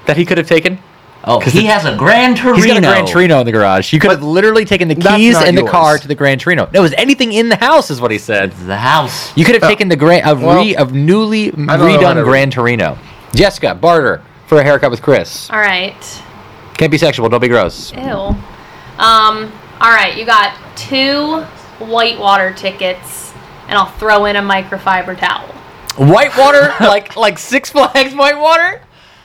[0.06, 0.80] That he could have taken.
[1.26, 2.56] Oh, 'Cause he it- has a Grand Torino.
[2.58, 3.94] He's got a Grand Torino in the garage.
[3.94, 6.68] You could have literally taken the keys not and the car to the Grand Torino.
[6.74, 8.52] No, it was anything in the house, is what he said.
[8.54, 9.36] The house.
[9.38, 12.24] You could have taken the grand of well, re of newly know how to redone.
[12.26, 12.98] Grand Torino.
[13.36, 15.50] Jessica, barter for a haircut with Chris.
[15.50, 15.96] all right.
[16.78, 17.30] Can't be sexual.
[17.30, 17.94] Don't be gross.
[17.94, 18.02] Ew.
[18.02, 18.38] Um.
[19.80, 20.16] All right.
[20.18, 21.42] You got two
[21.80, 23.34] whitewater tickets,
[23.68, 25.48] and I'll throw in a microfiber towel.
[25.98, 28.82] Whitewater, like like Six Flags Whitewater.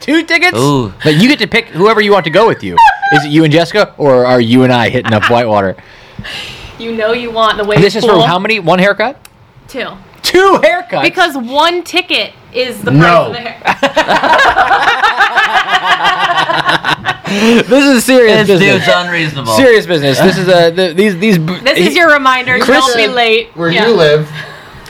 [0.06, 0.56] Two tickets.
[0.56, 0.92] Ooh.
[1.02, 2.76] But you get to pick whoever you want to go with you.
[3.12, 5.76] Is it you and Jessica, or are you and I hitting up Whitewater?
[6.78, 8.60] You know you want the wave This is for how many?
[8.60, 9.18] One haircut?
[9.66, 9.90] Two.
[10.22, 11.02] Two haircuts.
[11.02, 13.26] Because one ticket is the price No.
[13.26, 13.60] of the hair.
[17.26, 18.84] No this is serious This business.
[18.86, 19.52] dude's unreasonable.
[19.56, 20.18] Serious business.
[20.20, 21.44] This is a the, these these.
[21.64, 22.58] This is your reminder.
[22.60, 23.48] Chris don't be late.
[23.56, 23.88] Where Yeah.
[23.88, 24.28] you live,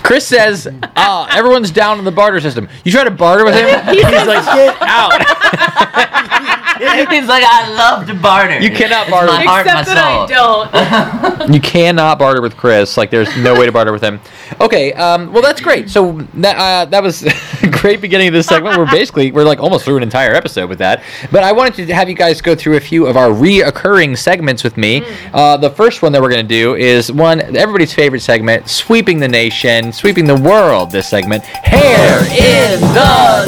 [0.07, 2.69] Chris says, uh, everyone's down in the barter system.
[2.85, 3.66] You try to barter with him?
[3.95, 6.33] He's like, get out.
[7.10, 8.58] He's like, I love to barter.
[8.58, 9.26] You cannot It's barter.
[9.28, 10.30] My heart, Except my that.
[10.30, 11.50] I don't.
[11.56, 12.96] You cannot barter with Chris.
[12.96, 14.20] Like, there's no way to barter with him.
[14.60, 15.88] Okay, um, well, that's great.
[15.88, 17.22] So that uh, that was
[17.62, 18.76] a great beginning of this segment.
[18.76, 21.02] We're basically we're like almost through an entire episode with that.
[21.30, 24.64] But I wanted to have you guys go through a few of our reoccurring segments
[24.64, 25.02] with me.
[25.32, 29.20] Uh, the first one that we're going to do is one everybody's favorite segment, sweeping
[29.20, 30.90] the nation, sweeping the world.
[30.90, 33.46] This segment, hair in the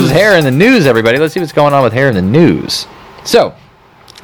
[0.00, 0.10] news.
[0.10, 1.18] Hair in the news, everybody.
[1.18, 2.31] Let's see what's going on with hair in the news.
[3.24, 3.54] So.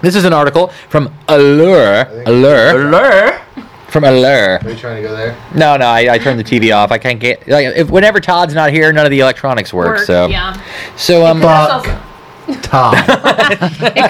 [0.01, 2.07] This is an article from Allure.
[2.27, 2.71] Allure.
[2.87, 3.41] Allure.
[3.89, 4.59] From Allure.
[4.63, 5.37] are you trying to go there?
[5.57, 6.93] No, no, I, I turned the TV off.
[6.93, 9.97] I can't get like if whenever Todd's not here, none of the electronics work.
[9.97, 10.55] Work, so yeah.
[10.97, 11.87] so um Fuck.
[12.49, 12.97] It Todd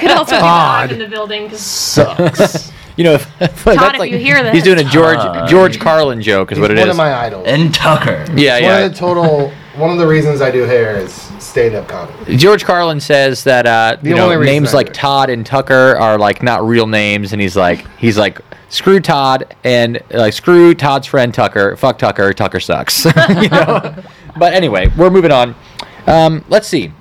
[0.00, 0.42] could also be Todd.
[0.42, 1.48] loud in the building.
[1.48, 2.70] 'cause sucks.
[2.96, 4.64] you know if, that's if you hear he's this.
[4.64, 5.48] doing a George Todd.
[5.48, 6.92] George Carlin joke is He's what it one is.
[6.92, 7.46] of my idols.
[7.48, 8.26] And Tucker.
[8.36, 8.78] yeah, One yeah.
[8.80, 9.50] of the total.
[9.76, 12.36] One of the reasons I do hair is stand-up comedy.
[12.36, 14.94] George Carlin says that uh, you The only know reason names I like it.
[14.94, 19.54] Todd and Tucker are like not real names, and he's like he's like screw Todd
[19.64, 23.04] and like screw Todd's friend Tucker, fuck Tucker, Tucker sucks.
[23.28, 23.94] you know.
[24.36, 25.54] But anyway, we're moving on.
[26.06, 26.92] Um, let's see.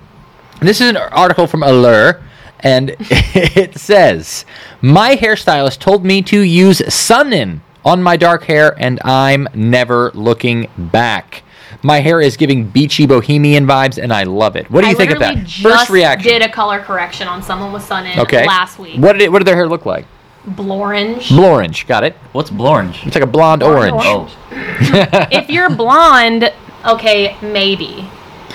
[0.60, 2.22] This is an article from Allure,
[2.62, 4.46] and it says
[4.82, 10.68] my hairstylist told me to use Sun-In on my dark hair, and I'm never looking
[10.78, 11.44] back.
[11.84, 14.70] My hair is giving beachy bohemian vibes, and I love it.
[14.72, 15.36] What do you I think of that?
[15.36, 16.32] literally First reaction.
[16.32, 18.46] Did a color correction on someone with sun in okay.
[18.46, 19.00] last week.
[19.00, 20.06] What did it, what did their hair look like?
[20.48, 21.28] Blorange.
[21.28, 21.86] Blorange.
[21.88, 22.14] Got it.
[22.32, 23.06] What's Blorange?
[23.06, 24.06] It's like a blonde Blonde orange.
[24.06, 24.32] orange.
[24.52, 26.54] Oh, if you're blonde,
[26.86, 28.10] okay, maybe.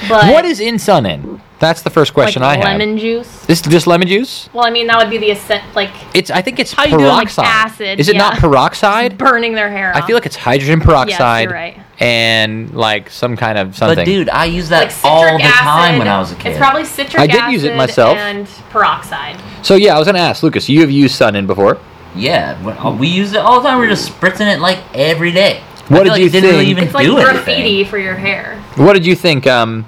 [0.09, 1.41] But What is in sun in?
[1.59, 2.65] That's the first like question I have.
[2.65, 3.47] lemon juice?
[3.47, 4.49] This just lemon juice?
[4.53, 6.29] Well, I mean that would be the ascent, like It's.
[6.31, 7.45] I think it's How you doing, like peroxide.
[7.47, 9.17] acid, Is it not peroxide?
[9.17, 9.93] burning their hair.
[9.95, 11.79] I feel like it's hydrogen peroxide Yes, you're right.
[12.01, 13.97] And like some kind of something.
[13.97, 15.61] but dude, I use that like all the acid.
[15.61, 16.51] time when I was a kid.
[16.51, 17.31] It's probably citric acid.
[17.31, 18.17] I did acid use it myself.
[18.17, 19.41] and peroxide.
[19.65, 20.69] so yeah, I was gonna ask Lucas.
[20.69, 21.79] You have used sun in before.
[22.15, 23.79] yeah, uh, we use it all the time.
[23.79, 25.63] We're just spritzing it like every day.
[25.89, 26.71] What I did feel like you it didn't really think?
[26.71, 27.87] even It's like do graffiti anything.
[27.91, 28.57] for your hair.
[28.77, 29.85] What did you think um,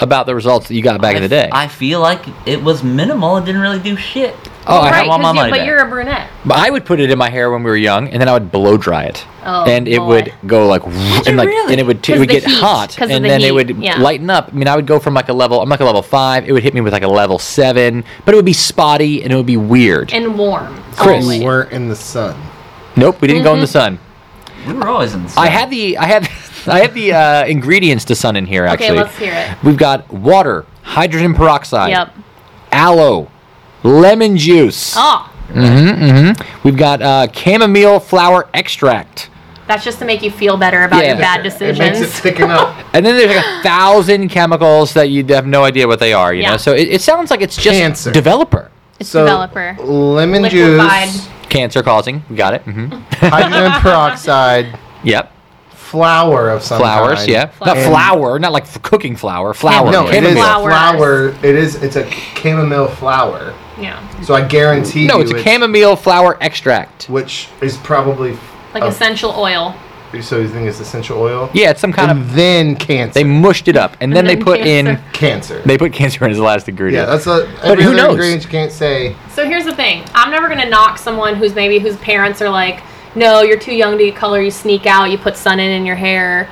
[0.00, 1.48] about the results that you got back in the day?
[1.52, 3.36] I feel like it was minimal.
[3.38, 4.34] It didn't really do shit.
[4.66, 5.66] oh, I, I right, want my 'cause you- money but back.
[5.66, 6.30] you're a brunette.
[6.44, 8.32] but I would put it in my hair when we were young, and then I
[8.34, 10.06] would blow dry it, Oh, and it boy.
[10.06, 11.72] would go like and like really?
[11.72, 13.52] and it would it 'Cause would get heat, hot, 'cause of and the then it
[13.54, 13.98] would yeah.
[14.00, 14.50] lighten up.
[14.52, 15.60] I mean, I would go from like a level.
[15.62, 16.46] I'm like a level five.
[16.48, 19.32] It would hit me with like a level seven, but it would be spotty and
[19.32, 20.12] it would be weird.
[20.12, 20.74] and warm.
[20.96, 21.22] Chris.
[21.24, 21.38] always.
[21.40, 22.36] You weren't in the sun.
[22.96, 23.72] nope, we didn't go in the Mm-hmm.
[23.72, 23.98] sun.
[24.66, 25.44] We were always in the sun.
[25.46, 26.28] I had the I had
[26.68, 28.64] I have the uh, ingredients to sun in here.
[28.64, 29.62] Actually, okay, let's hear it.
[29.64, 32.14] We've got water, hydrogen peroxide, Yep.
[32.72, 33.30] aloe,
[33.82, 34.94] lemon juice.
[34.96, 36.58] Oh, Mm-hmm, mm-hmm.
[36.62, 39.30] We've got uh, chamomile flower extract,
[39.66, 41.08] that's just to make you feel better about Yeah.
[41.12, 41.78] your bad decisions.
[41.78, 42.18] It makes decisions.
[42.18, 42.74] it thicken up.
[42.94, 46.32] and then there's like a thousand chemicals that you have no idea what they are.
[46.34, 48.10] You know, so it, it sounds like it's just Cancer.
[48.12, 49.74] developer It's so developer.
[49.82, 51.08] lemon Liquefied.
[51.08, 52.22] juice, cancer causing.
[52.34, 52.64] Got it.
[52.66, 52.92] Mm-hmm.
[53.26, 55.32] hydrogen peroxide, Yep.
[55.88, 57.18] Flour of some Flowers.
[57.20, 57.28] kind.
[57.28, 57.50] Yeah.
[57.64, 57.84] Not Flour.
[57.86, 58.38] flour.
[58.38, 59.54] Not like f- cooking flour.
[59.54, 59.90] Flour.
[59.90, 60.62] No, it is Chamomile.
[60.68, 61.28] flour.
[61.42, 61.76] It is.
[61.82, 63.54] It's a chamomile flour.
[63.80, 63.98] Yeah.
[64.22, 67.08] So I guarantee No, you, it's a chamomile flower extract.
[67.08, 68.36] which is probably
[68.74, 68.88] Like Oh.
[68.88, 69.74] essential oil.
[70.22, 71.50] So you think it's essential oil?
[71.52, 72.34] Yeah, it's some kind and of.
[72.34, 73.12] then cancer.
[73.12, 74.86] They mushed it up, and then And they then put in.
[74.86, 75.02] cancer.
[75.12, 75.62] cancer.
[75.66, 77.06] They put cancer in as the last ingredient.
[77.08, 77.50] yeah, ingredient.
[77.50, 77.66] that's a.
[77.70, 78.10] Every who other knows?
[78.12, 79.14] ingredient you can't say.
[79.34, 80.04] So here's the thing.
[80.14, 82.80] I'm never gonna knock someone who's maybe whose parents are like,
[83.14, 84.40] no, you're too young to color.
[84.40, 85.10] You sneak out.
[85.10, 86.48] You put sun in in your hair.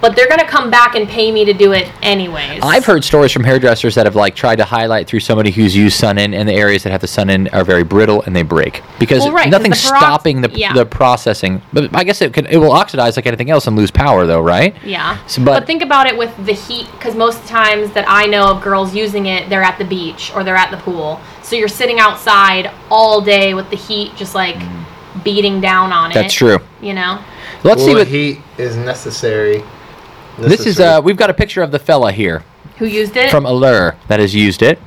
[0.00, 2.58] But they're gonna come back and pay me to do it anyways.
[2.60, 5.96] I've heard stories from hairdressers that have like tried to highlight through somebody who's used
[5.96, 8.42] sun in, and the areas that have the sun in are very brittle and they
[8.42, 10.72] break because Well, right, nothing's the perox- stopping the, yeah.
[10.72, 11.62] the processing.
[11.72, 14.40] But I guess it can it will oxidize like anything else and lose power though,
[14.40, 14.74] right?
[14.84, 15.24] Yeah.
[15.28, 18.46] So, but- but, think about it with the heat, because most times that I know
[18.50, 21.20] of girls using it, they're at the beach or they're at the pool.
[21.44, 24.84] So you're sitting outside all day with the heat just like mm.
[25.24, 26.14] Beating down on it.
[26.14, 26.58] That's true.
[26.80, 27.22] You know?
[27.64, 29.62] Let's well, see what heat is necessary.
[30.38, 30.80] this is.
[30.80, 32.42] Uh, we've got a picture of the fella here
[32.78, 33.30] Who used it?
[33.30, 34.78] from Allure that has used it.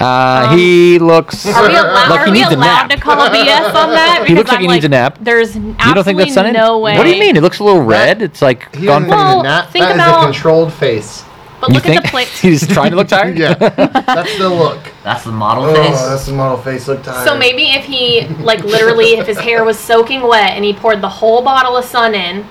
[0.00, 2.90] Uh, Um, he looks are we allowed, like are he we needs a allowed nap.
[2.90, 4.24] to call BS on that?
[4.26, 5.18] He looks Because like I'm he needs a nap.
[5.20, 6.52] There's absolutely You don't think that's sun in?
[6.54, 6.96] no way.
[6.96, 7.36] What do you mean?
[7.36, 8.20] It looks a little red.
[8.22, 9.18] it's like he gone doesn't from.
[9.18, 9.70] need Well, a nap.
[9.70, 11.24] think That is about- a controlled face.
[11.62, 12.26] But You look think at the plate.
[12.42, 13.38] he's trying to look tired?
[13.38, 14.80] Yeah, that's the look.
[15.04, 16.00] That's the model Oh, face.
[16.02, 16.88] that's the model face.
[16.88, 17.24] Look tired.
[17.26, 21.00] So maybe if he, like literally, if his hair was soaking wet and he poured
[21.00, 22.44] the whole bottle of sun in.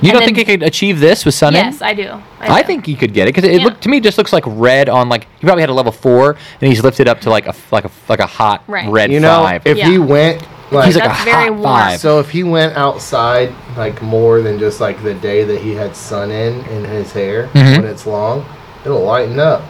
[0.00, 1.64] You don't then- think he could achieve this with sun in?
[1.66, 1.86] yes, in?
[1.86, 2.20] I do.
[2.40, 2.66] I do.
[2.66, 3.64] think he could get it because it Yeah.
[3.66, 6.36] looked to me just looks like red on like he probably had a level four
[6.60, 8.88] and he's lifted up to like a like a like a hot Right.
[8.90, 9.66] red you know, five.
[9.66, 11.62] if he went like, he's like That's a very hot warm.
[11.62, 12.00] five.
[12.00, 15.94] so if he went outside like more than just like the day that he had
[15.94, 17.76] sun in in his hair Mhm.
[17.82, 18.44] when it's long,
[18.84, 19.62] it'll lighten up.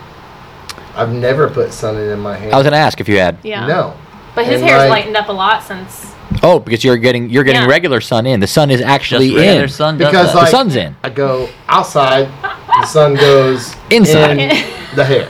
[0.96, 2.52] I've never put sun in in my hair.
[2.54, 3.38] I was gonna ask if you had.
[3.42, 3.66] Yeah.
[3.66, 3.94] No.
[4.34, 6.06] But his And, hair's like- lightened up a lot since.
[6.42, 7.68] Oh, because you're getting you're getting Yeah.
[7.68, 8.40] regular sun in.
[8.40, 9.68] The sun is actually Just regular in.
[9.68, 10.32] sun does Because that.
[10.34, 10.96] the like sun's in.
[11.04, 12.28] I go outside,
[12.80, 14.38] the sun goes Inside.
[14.38, 14.48] in
[14.96, 15.28] the hair.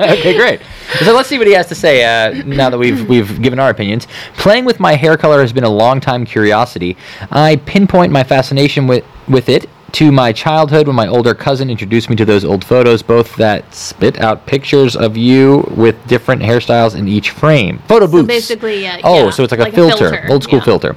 [0.10, 0.60] okay, great.
[1.00, 2.04] So let's see what he has to say.
[2.04, 5.64] Uh, now that we've we've given our opinions, playing with my hair color has been
[5.64, 6.96] a long time curiosity.
[7.30, 12.10] I pinpoint my fascination with with it to my childhood when my older cousin introduced
[12.10, 16.96] me to those old photos, both that spit out pictures of you with different hairstyles
[16.96, 17.78] in each frame.
[17.86, 18.26] Photo booths.
[18.26, 20.64] basically, uh, oh, yeah, so it's like, a, like a filter, filter, old school yeah.
[20.64, 20.96] filter.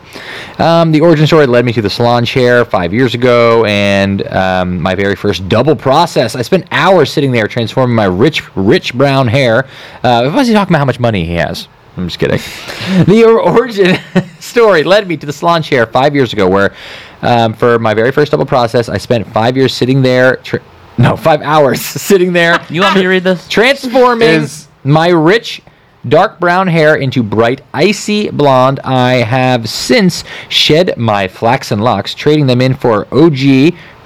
[0.58, 4.82] Um, the origin story led me to the salon chair five years ago, and um,
[4.82, 6.36] my very first double process.
[6.36, 9.68] I spent hours sitting there transforming my rich, rich brown hair.
[10.04, 11.68] Uh, why is he talking about how much money he has?
[11.98, 12.38] I'm just kidding.
[13.06, 13.98] the origin
[14.40, 16.74] story led me to the salon chair five years ago, where
[17.22, 20.38] um, for my very first double process, I spent five years sitting there.
[20.38, 20.58] Tr-
[20.98, 23.48] no, five hours sitting there You want me to read this?
[23.48, 25.62] transforming Is- my rich
[26.08, 32.48] dark brown hair into bright icy blonde i have since shed my flaxen locks trading
[32.48, 33.36] them in for og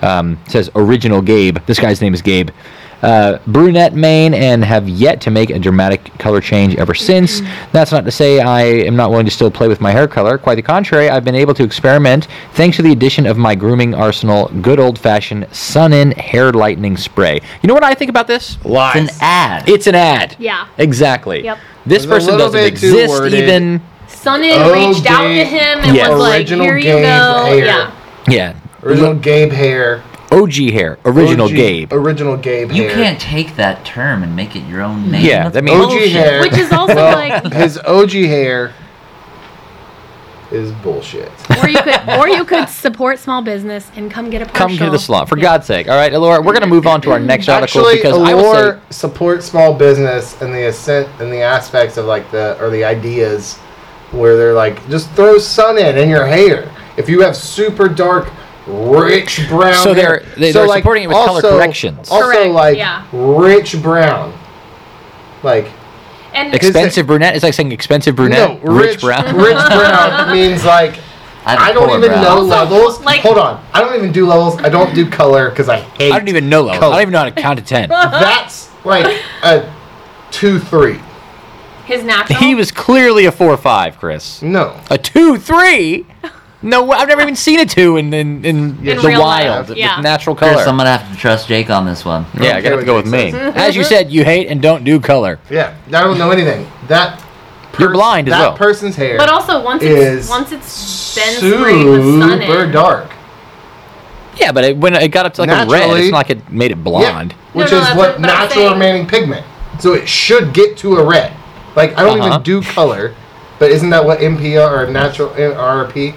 [0.01, 2.49] um, says original gabe this guy's name is gabe
[3.01, 7.41] uh, brunette mane and have yet to make a dramatic color change ever since.
[7.71, 10.37] That's not to say I am not willing to still play with my hair color.
[10.37, 13.95] Quite the contrary, I've been able to experiment thanks to the addition of my grooming
[13.95, 17.39] arsenal, good old fashioned sun in hair lightening spray.
[17.61, 18.63] You know what I think about this?
[18.65, 18.95] Lies.
[18.95, 19.69] It's an ad.
[19.69, 20.35] It's an ad.
[20.39, 20.67] Yeah.
[20.77, 21.43] Exactly.
[21.43, 21.57] Yep.
[21.85, 23.81] This person doesn't exist even.
[24.07, 26.09] Sun-In Oh, reached out to him and Yes.
[26.09, 27.65] was like, Original "Here you Gabe go." hair.
[27.65, 27.91] Yeah.
[28.27, 28.53] Yeah.
[28.83, 30.03] Original Gabe hair.
[30.31, 30.97] OG hair.
[31.05, 31.93] Original OG Gabe.
[31.93, 32.93] Original Gabe You hair.
[32.93, 35.25] can't take that term and make it your own name.
[35.25, 36.11] Yeah, That's that means- OG bullshit.
[36.11, 36.41] hair.
[36.41, 38.71] Which is also Well, like, his OG hair
[40.51, 41.31] is bullshit.
[41.63, 44.67] or you could, or you could support small business and come get a partial.
[44.67, 45.25] Come to the salon.
[45.25, 45.43] For Yeah.
[45.43, 45.87] God's sake.
[45.87, 48.33] All right, Laura, we're going to move on to our next article Actually, because I
[48.33, 48.77] will say.
[48.89, 53.57] Support small business and the ascent and the aspects of like the or the ideas
[54.11, 56.69] where they're like just throw sun in in your hair.
[56.97, 58.29] If you have super dark,
[58.67, 60.23] rich brown, So they're- hair.
[60.37, 62.09] they- they're supporting it with color corrections.
[62.09, 63.03] Also, Correct, like yeah.
[63.11, 64.33] rich brown,
[65.43, 65.67] like
[66.33, 67.35] And Expensive brunette?
[67.35, 68.63] It's like saying expensive brunette.
[68.63, 69.35] no rich, brown.
[69.35, 70.97] Rich brown means like
[71.45, 72.21] I, have I a don't even brow.
[72.21, 73.01] know Also, levels.
[73.03, 74.57] like- Hold on, I don't even do levels.
[74.61, 76.11] I don't do color because I hate.
[76.13, 76.73] I don't even know those.
[76.75, 76.93] I color.
[76.93, 77.89] don't even know how to count to 10.
[77.89, 79.69] That's like a
[80.29, 80.99] two three.
[81.85, 82.39] his natural.
[82.39, 84.41] he was clearly a 4 5, Chris.
[84.41, 84.79] No.
[84.89, 86.05] A 2 3?
[86.63, 89.69] No, I've never even seen a 2 in, in, in, In the wild.
[89.69, 89.97] life, yeah.
[89.97, 90.53] With natural color.
[90.53, 92.25] Chris, I'm gonna have to trust Jake on this one.
[92.35, 93.31] yeah, I Okay gotta have to go with me.
[93.33, 95.39] As you said, you hate and don't do color.
[95.49, 96.67] Yeah, I don't know anything.
[96.87, 97.23] That
[97.79, 98.57] You're blind as that well.
[98.57, 102.71] person's hair But also once it's once it's been sprayed with sun super in.
[102.71, 103.11] dark.
[104.37, 106.49] Yeah, but it, when it got up to like a red, it's not like it
[106.49, 107.31] made it blonde.
[107.31, 109.45] Yeah, which No, no, is what what- natural saying- remaining pigment.
[109.79, 111.33] So it should get to a red.
[111.75, 112.27] Like I don't Uh-huh.
[112.33, 113.15] even do color,
[113.57, 116.13] but isn't that what NPR or natural RP?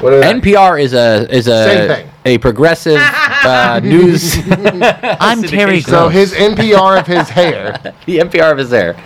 [0.00, 0.20] What are?
[0.22, 4.36] NPR is a is a a progressive uh, news.
[4.50, 5.80] I'm Terry.
[5.80, 8.96] So his NPR of his hair the NPR of his hair.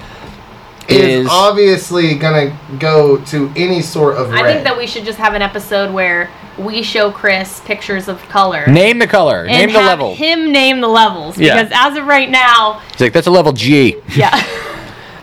[0.88, 4.44] is, is obviously gonna go to any sort of red.
[4.44, 6.28] I think that we should just have an episode where
[6.58, 8.66] we show Chris pictures of color.
[8.66, 10.14] name the color, and name the have level.
[10.14, 11.62] him name the levels Yeah.
[11.62, 13.96] because as of right now, He's like, that's a level G.
[14.14, 14.44] yeah.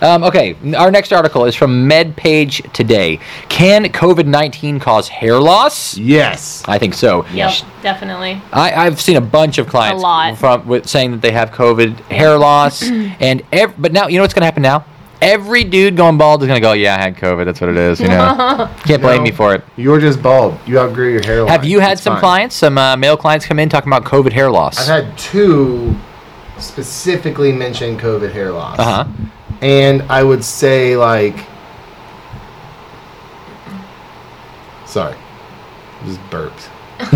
[0.01, 3.19] Um, okay, our next article is from MedPage Today.
[3.49, 5.97] Can COVID 19 cause hair loss?
[5.97, 6.63] yes.
[6.67, 7.25] I think so.
[7.33, 8.41] yep, definitely.
[8.53, 10.37] I, I've seen a bunch of clients A lot.
[10.37, 14.23] from with saying that they have COVID hair loss, and ev- but now you know
[14.23, 14.85] what's going to happen now.
[15.21, 17.43] Every dude going bald is going to go, yeah, I had COVID.
[17.43, 17.99] That's what it is.
[17.99, 19.23] You know, can't blame No.
[19.23, 19.65] me for it.
[19.75, 20.57] You're just bald.
[20.65, 21.49] You outgrew your hairline.
[21.51, 22.19] Have you had It's some fine.
[22.21, 24.79] clients, some uh, male clients, come in talking about COVID hair loss?
[24.79, 25.93] I've had two
[26.61, 28.79] specifically mention COVID hair loss.
[28.79, 29.05] Uh huh.
[29.61, 31.35] And I would say like
[34.85, 35.15] sorry.
[36.05, 36.69] Just burped.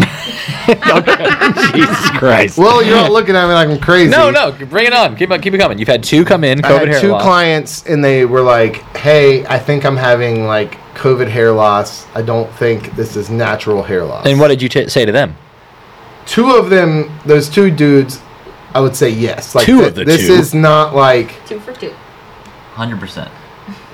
[1.74, 2.58] Jesus Christ.
[2.58, 4.10] Well, you're not looking at me like I'm crazy.
[4.12, 5.16] no, no, bring it on.
[5.18, 5.78] Keep it, keep it coming.
[5.78, 6.76] You've had two come in, COVID hair.
[6.76, 7.22] I had hair two loss.
[7.22, 12.06] clients and they were like, "Hey, I think I'm having like COVID hair loss.
[12.16, 15.12] I don't think this is natural hair loss." and what did you t- say to
[15.12, 15.36] them?
[16.26, 18.22] two of them, those two dudes,
[18.74, 19.54] I would say yes.
[19.56, 20.34] Like Two thi- of the this two?
[20.34, 21.94] is not like Two for two.
[22.74, 23.30] Hundred percent.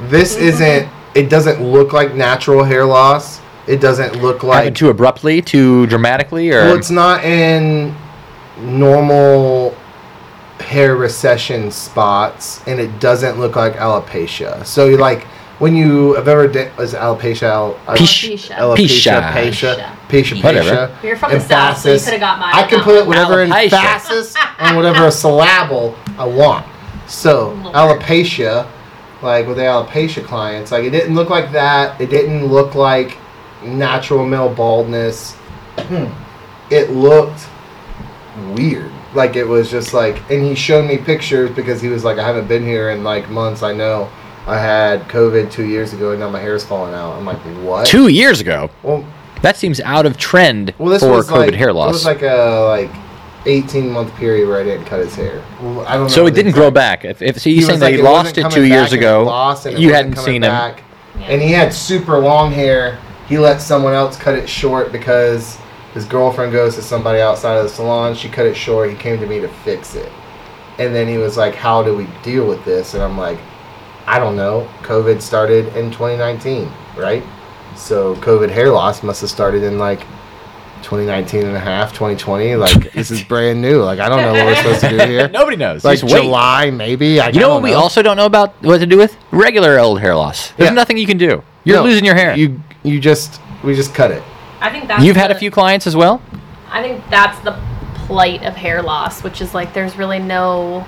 [0.03, 0.87] this isn't.
[1.15, 3.41] It doesn't look like natural hair loss.
[3.67, 7.93] It doesn't look like Happened too abruptly, too dramatically, or Well, it's not in
[8.61, 9.75] normal
[10.59, 14.65] hair recession spots, and it doesn't look like alopecia.
[14.65, 15.25] So, you like
[15.59, 20.69] when you have ever did was alopecia, al, Pish- alopecia, alopecia, Whatever.
[20.93, 23.93] pisha, You're from the South, so you could've got mine I can put whatever Alopecia.
[23.93, 26.65] emphasis on whatever syllable I want.
[27.07, 27.75] So, Lord.
[27.75, 28.69] alopecia,
[29.21, 31.99] like with the alopecia clients, like it didn't look like that.
[31.99, 33.17] It didn't look like
[33.63, 35.35] natural male baldness.
[35.77, 36.05] Hmm.
[36.69, 37.47] it looked
[38.55, 38.91] weird.
[39.13, 42.25] Like it was just like, and he showed me pictures because he was like, I
[42.25, 43.63] haven't been here in like months.
[43.63, 44.09] I know
[44.49, 47.13] I had COVID two years ago, and now my hair's falling out.
[47.13, 47.85] I'm like, what?
[47.85, 48.69] two years ago.
[48.81, 49.05] Well,
[49.43, 52.23] That seems out of trend well, this for was COVID like, hair It was like
[52.23, 52.89] a like
[53.45, 55.43] 18 month period where I didn't cut his hair.
[55.61, 56.07] Well, I don't know.
[56.09, 57.05] so it didn't grow back.
[57.05, 59.23] If, if so, He you're was saying like, they it lost it two years ago.
[59.23, 60.51] lost and you hadn't seen him.
[60.51, 60.83] back.
[61.19, 62.99] And he had super long hair.
[63.27, 65.57] He let someone else cut it short because
[65.93, 68.15] his girlfriend goes to somebody outside of the salon.
[68.15, 68.89] She cut it short.
[68.89, 70.11] He came to me to fix it.
[70.79, 72.93] And then he was like, How do we deal with this?
[72.93, 73.37] And I'm like,
[74.09, 74.67] I don't know.
[74.81, 77.23] COVID started in 2019, right?
[77.75, 79.99] So COVID hair loss must have started in like
[80.81, 82.55] 2019 and a half, 2020.
[82.55, 83.83] Like, this is brand new.
[83.83, 85.27] Like, I don't know what we're supposed to do here.
[85.33, 85.83] Nobody knows.
[85.85, 86.23] Like Just wait.
[86.23, 87.19] July, maybe.
[87.19, 89.77] I You know don't what we also don't know about what to do with regular
[89.79, 90.51] old hair loss.
[90.53, 90.73] There's Yeah.
[90.73, 91.43] nothing you can do.
[91.63, 92.35] You're No, losing your hair.
[92.35, 94.23] You you just we just cut it.
[94.59, 96.19] I think that's You've had a the- few clients as well.
[96.71, 97.59] I think that's the
[98.07, 100.87] plight of hair loss, which is like there's really no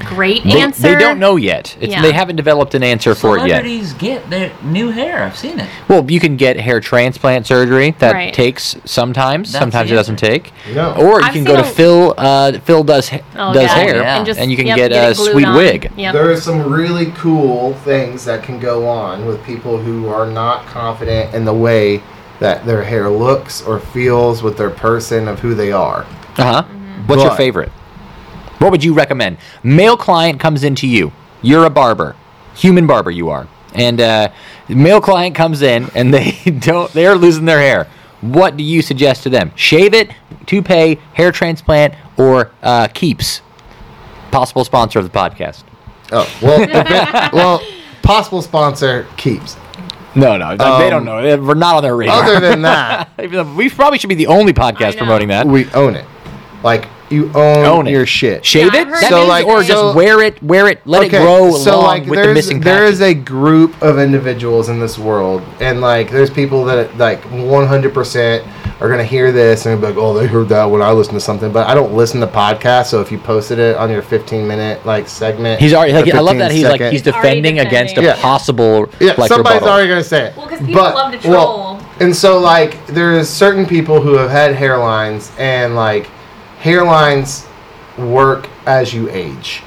[0.00, 0.82] great They, answer.
[0.82, 1.76] they don't know yet.
[1.80, 2.02] It's, Yeah.
[2.02, 3.62] They haven't developed an answer for it yet.
[3.62, 5.22] Celebrities get their new hair.
[5.24, 5.68] I've seen it.
[5.88, 8.34] Well, you can get hair transplant surgery that Right.
[8.34, 9.52] takes sometimes.
[9.52, 10.52] That's sometimes it doesn't take.
[10.74, 10.92] No.
[10.94, 12.14] Or you I've can seen go to a- Phil.
[12.18, 13.68] Uh, Phil does Oh, does yeah.
[13.74, 14.16] hair, Yeah.
[14.18, 15.56] and, just, and you can yep, get, it a sweet on.
[15.56, 15.90] wig.
[15.96, 16.12] Yep.
[16.12, 20.66] There are some really cool things that can go on with people who are not
[20.66, 22.02] confident in the way
[22.40, 26.04] that their hair looks or feels with their person of who they are.
[26.36, 26.62] Uh huh.
[26.62, 27.06] Mm-hmm.
[27.06, 27.70] What's your favorite?
[28.64, 29.36] What would you recommend?
[29.62, 31.12] Male client comes into you.
[31.42, 32.16] You're a barber,
[32.56, 33.10] human barber.
[33.10, 34.30] You are, and uh,
[34.70, 36.90] male client comes in and they don't.
[36.92, 37.86] They're losing their hair.
[38.22, 39.52] What do you suggest to them?
[39.54, 40.10] Shave it,
[40.46, 43.42] toupee, hair transplant, or uh, keeps?
[44.30, 45.62] Possible sponsor of the podcast.
[46.10, 47.62] Oh well, well,
[48.02, 49.58] possible sponsor keeps.
[50.14, 51.36] No, no, they don't Um, know.
[51.42, 52.22] We're not on their radar.
[52.22, 53.10] Other than that,
[53.56, 55.46] we probably should be the only podcast promoting that.
[55.46, 56.06] we own it.
[56.62, 58.44] Like you own, Own your shit.
[58.44, 60.68] Shave Yeah, it, I've heard That So, means- like, or just so- wear it, wear
[60.68, 62.94] it, let it grow so along like with the there's missing there patches.
[62.94, 68.44] is a group of individuals in this world, and like there's people that like 100%
[68.80, 71.20] are gonna hear this and be like, oh, they heard that when I listen to
[71.20, 72.86] something, but I don't listen to podcasts.
[72.86, 76.16] So if you posted it on your 15 minute like segment, He's already like or
[76.16, 78.16] I love that he's like second- he's He's already defending against a defending.
[78.16, 78.22] Yeah.
[78.22, 79.68] possible yeah, like somebody's rebuttal.
[79.68, 80.36] already gonna say it.
[80.36, 81.80] Well, 'cause people love to well, troll.
[82.00, 86.08] and so like there's certain people who have had hairlines, and like
[86.64, 87.46] hairlines
[87.98, 89.62] work as you age.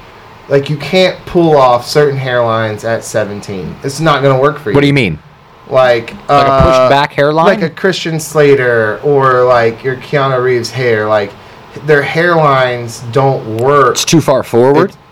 [0.48, 3.76] Like you can't pull off certain hairlines at 17.
[3.84, 4.74] It's not gonna work for you.
[4.74, 5.18] What do you mean?
[5.68, 7.46] Like Like a uh, pushed back hairline?
[7.46, 11.06] like a Christian Slater or like your Keanu Reeves hair.
[11.08, 11.30] Like
[11.86, 13.92] their hairlines don't work.
[13.92, 14.90] It's too far forward.
[14.90, 15.04] It's-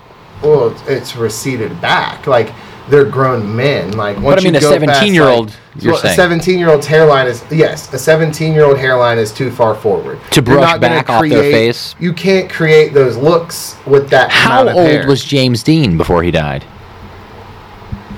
[0.42, 2.26] well, it's receded back.
[2.26, 2.50] Like
[2.88, 3.92] they're grown men.
[3.92, 6.12] Like once I mean, you a 17-year-old, like, you're well, saying.
[6.12, 11.10] a seventeen-year-old's hairline is yes, a seventeen-year-old hairline is too far forward To brush back
[11.10, 11.94] off their face?
[11.98, 14.30] You can't create those looks with that.
[14.30, 15.06] How amount of old hair.
[15.06, 16.62] was James Dean before he died?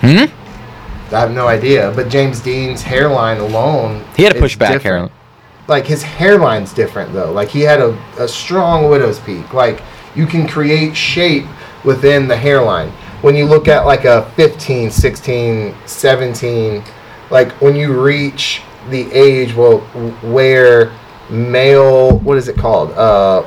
[0.01, 0.33] Hmm?
[1.14, 4.05] I have no idea, but James Dean's hairline alone.
[4.16, 5.11] He had a pushback hairline.
[5.66, 7.33] Like his hairline's different though.
[7.33, 9.53] Like he had a, a strong widow's peak.
[9.53, 9.83] Like
[10.14, 11.47] you can create shape
[11.85, 12.93] within the hairline.
[13.23, 16.85] When you look at like a 15, 16, 17,
[17.31, 19.81] like when you reach the age well
[20.23, 20.91] where
[21.29, 22.93] male what is it called?
[22.93, 23.47] Uh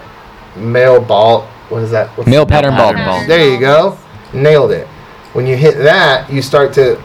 [0.56, 2.10] male ball what is that?
[2.18, 3.06] What's Male pattern pattern baldness.
[3.06, 3.28] baldness.
[3.28, 3.98] there you go.
[4.34, 4.88] Nailed it.
[5.34, 7.02] When you hit that, you start to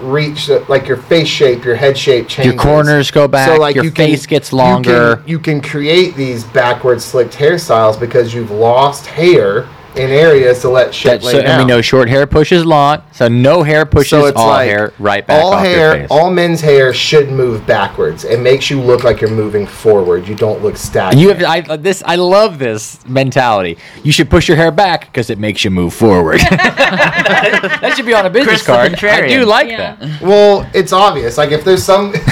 [0.00, 2.54] reach the, like your face shape, your head shape changes.
[2.54, 5.16] Your corners go back, So like your you can- face gets you longer.
[5.16, 10.68] can- You can, create these backward slicked hairstyles because you've lost hair in areas to
[10.68, 11.60] let shit That, lay so, down.
[11.60, 14.68] and we know short hair pushes long, so no hair pushes so it's all like
[14.68, 16.08] hair right back all off hair, your face.
[16.10, 18.24] all men's hair should move backwards.
[18.24, 20.28] It makes you look like you're moving forward.
[20.28, 21.20] You don't look stagnant.
[21.20, 23.78] you have I uh, this I love this mentality.
[24.04, 26.40] You should push your hair back because it makes you move forward.
[26.50, 29.04] that should be on a business Chris card.
[29.04, 29.96] I do like Yeah.
[29.96, 30.20] that.
[30.20, 31.38] Well, it's obvious.
[31.38, 32.12] Like if there's some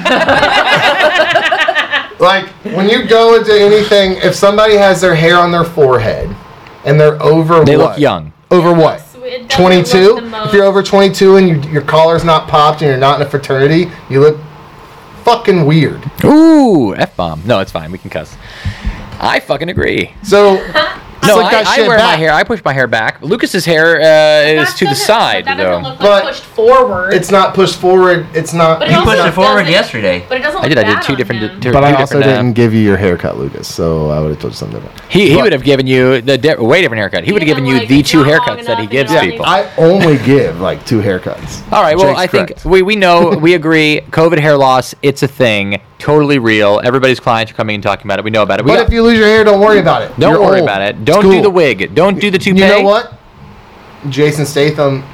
[2.20, 6.28] like when you go into anything, if somebody has their hair on their forehead
[6.84, 7.90] and they're over They what?
[7.92, 8.32] look young.
[8.50, 9.02] Over what?
[9.48, 10.18] 22?
[10.22, 13.30] If you're over 22 and you, your collar's not popped and you're not in a
[13.30, 14.38] fraternity, you look
[15.24, 16.02] fucking weird.
[16.24, 17.42] Ooh, f bomb.
[17.46, 17.92] No, it's fine.
[17.92, 18.36] We can cuss.
[19.20, 20.12] I fucking agree.
[20.22, 20.56] So,
[21.26, 22.18] No, slick I, that I shit wear my back.
[22.18, 22.32] hair.
[22.32, 23.20] I push my hair back.
[23.22, 25.64] Lucas's hair uh, is to the side, but that though.
[25.80, 27.12] doesn't look But pushed forward.
[27.14, 28.26] It's not pushed forward.
[28.34, 28.78] It's not.
[28.80, 30.24] But it You also pushed it forward doesn't- yesterday.
[30.28, 30.58] But it doesn't.
[30.58, 30.78] I Look did.
[30.78, 31.40] I did two on different.
[31.42, 31.60] him.
[31.60, 33.68] two- but two I also different, uh, didn't give you your haircut, Lucas.
[33.72, 35.00] So I would have told you something different.
[35.10, 37.24] He, he would have given you the di- way different haircut.
[37.24, 38.82] He would have Yeah, given you like, the it's two not long haircuts that he
[38.84, 39.46] enough, gives you know, people.
[39.46, 41.62] I only give like two haircuts.
[41.72, 41.96] All right.
[41.96, 42.64] Well, Jake's I think correct.
[42.64, 44.00] we, we know we agree.
[44.10, 45.80] COVID hair loss, it's a thing.
[46.00, 46.80] Totally real.
[46.82, 48.24] Everybody's clients are coming and talking about it.
[48.24, 48.64] We know about it.
[48.64, 50.18] We But got- if you lose your hair, don't worry about it.
[50.18, 50.68] don't You're worry old.
[50.68, 51.04] about it.
[51.04, 51.94] Don't do the wig.
[51.94, 52.60] Don't do the toupee.
[52.60, 53.12] You know what?
[54.08, 55.04] Jason Statham,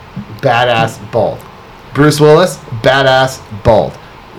[0.41, 1.39] badass bald.
[1.93, 3.93] Bruce Willis, badass bald.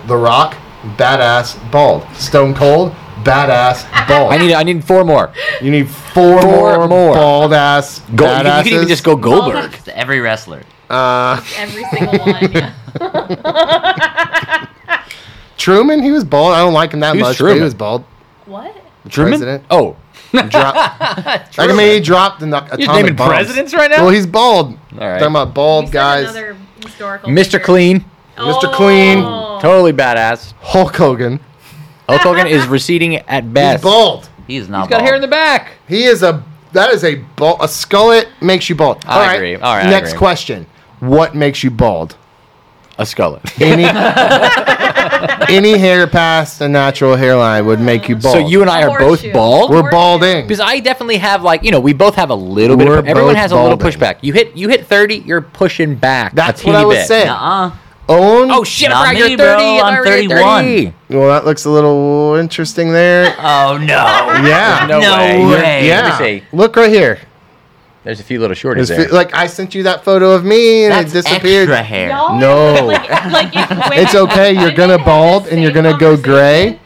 [0.08, 0.56] The Rock,
[0.95, 2.06] badass bald.
[2.16, 2.93] Stone Cold,
[3.24, 4.32] badass bald.
[4.34, 5.34] I need I need four more.
[5.62, 7.14] you need four, Four more, more.
[7.16, 8.88] bald ass Go, you, can- you can even badasses.
[8.88, 9.74] just go Goldberg.
[9.84, 10.64] To every wrestler.
[10.89, 12.52] Uh, Every single one.
[12.54, 12.72] Yeah.
[15.68, 16.53] Truman, he was bald.
[16.53, 17.63] I don't like him that Who's much, but he Truman?
[17.63, 18.03] was bald.
[18.45, 18.74] what?
[19.03, 19.32] The Truman?
[19.34, 19.63] President.
[19.70, 19.97] Oh,
[20.32, 20.76] Drop.
[21.57, 23.30] I mean, he dropped the atomic You're naming bombs.
[23.30, 24.03] presidents right now?
[24.03, 24.68] Well, he's bald.
[24.93, 25.20] All right.
[25.20, 26.24] Talking about bald You guys.
[26.30, 27.43] Another historical Mr.
[27.43, 27.59] figure.
[27.61, 28.05] Clean,
[28.38, 28.74] Mr.
[28.74, 29.18] Clean.
[29.20, 29.59] Oh.
[29.61, 30.53] totally badass.
[30.61, 31.39] Hulk Hogan.
[32.07, 33.84] Hulk Hogan is receding at best.
[33.84, 34.30] He's bald.
[34.47, 35.07] He is not He's got bald.
[35.07, 35.72] hair in the back.
[35.89, 36.43] He is a
[36.74, 39.03] that is a bald a skullet makes you bald.
[39.05, 39.55] I All right, agree.
[39.55, 40.18] All right, I Next agree.
[40.20, 40.65] question.
[40.99, 42.15] What makes you bald?
[43.00, 43.41] A skullet.
[43.62, 43.84] Any
[45.50, 48.34] any hair past a natural hairline would make you bald.
[48.34, 49.34] So you and I are both horseshoe.
[49.34, 49.70] bald.
[49.72, 50.43] we're balding.
[50.48, 52.88] Because I definitely have like you know we both have a little bit.
[52.88, 54.00] We're Of, everyone both has a little balding.
[54.00, 54.18] pushback.
[54.22, 56.34] You hit you hit thirty, you're pushing back.
[56.34, 57.08] That's a what I teeny was bit.
[57.08, 57.28] saying.
[57.28, 57.72] Nuh-uh.
[58.10, 58.50] Own.
[58.52, 58.89] Oh shit!
[58.89, 59.45] Not I forgot me, you're bro.
[59.58, 59.80] thirty.
[59.82, 60.64] I'm I forgot you're 31.
[60.64, 60.93] 30.
[61.10, 63.36] Well, that looks a little interesting there.
[63.38, 63.86] Oh no.
[64.48, 64.86] Yeah.
[64.89, 65.45] No, No way.
[65.45, 65.50] way.
[65.82, 66.02] You're- Yeah.
[66.18, 66.45] Let me see.
[66.54, 67.20] Look right here.
[68.08, 69.05] There's a few little shorties There's there.
[69.10, 71.68] fe- like I sent you that photo of me and That's it disappeared.
[71.70, 72.08] extra hair.
[72.08, 72.86] Y'all No.
[72.86, 73.49] Like, like
[73.97, 74.53] It's okay.
[74.53, 76.80] You're gonna bald and you're gonna go gray.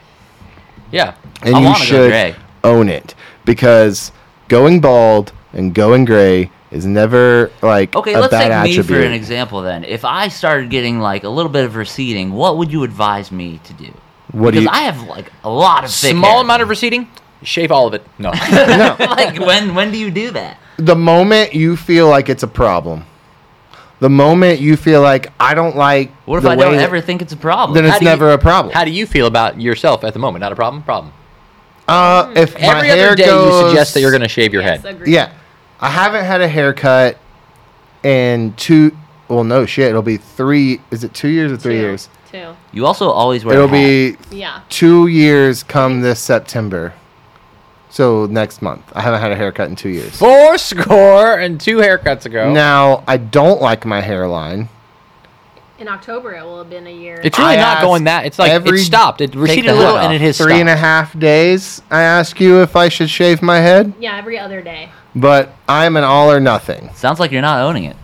[0.90, 1.14] yeah.
[1.42, 2.34] and I you should gray.
[2.64, 3.14] own it
[3.44, 4.10] because
[4.48, 9.00] going bald and going gray is never like Okay, a let's bad take me for
[9.00, 9.84] an example then.
[9.84, 13.60] If I started getting like a little bit of receding, what would you advise me
[13.62, 13.94] to do?
[14.32, 16.40] What do because you- I have like a lot of thick Small hair.
[16.40, 17.08] amount of receding.
[17.44, 18.04] Shave all of it.
[18.18, 18.30] No.
[18.52, 20.58] no, like when when do you do that?
[20.76, 23.04] the moment you feel like it's a problem,
[24.00, 26.10] the moment you feel like I don't like.
[26.24, 27.74] What if the I don't that- ever think it's a problem?
[27.74, 28.74] Then How it's do you- never a problem.
[28.74, 30.40] How do you feel about yourself at the moment?
[30.42, 30.82] Not a problem.
[30.82, 31.12] Problem.
[31.88, 34.52] uh, if my Every hair other day goes, you suggest that you're going to shave
[34.52, 34.94] your Yes, head.
[34.94, 35.10] agreed.
[35.12, 35.32] Yeah,
[35.80, 37.18] I haven't had a haircut
[38.02, 38.96] in two.
[39.28, 39.88] Well, no shit.
[39.90, 40.80] It'll be three.
[40.90, 41.80] Is it two years or three Two.
[41.80, 42.08] years?
[42.30, 42.54] Two.
[42.72, 43.54] you also always wear.
[43.56, 44.18] It'll a hat.
[44.30, 44.60] be Yeah.
[44.70, 46.94] two years come this September.
[47.92, 48.82] So next month.
[48.94, 50.16] I haven't had a haircut in two years.
[50.16, 52.50] Four score and two haircuts ago.
[52.52, 54.70] Now I don't like my hairline.
[55.78, 57.20] In October, it will have been a year.
[57.22, 58.24] It's really I not going that.
[58.24, 59.20] It's like every- it stopped.
[59.20, 60.22] It receded the a little hat and it off.
[60.22, 61.82] has Three and a half days.
[61.90, 64.90] I ask you if I should shave my head, yeah, every other day.
[65.14, 66.88] but I'm an all or nothing.
[66.94, 67.96] Sounds like you're not owning it.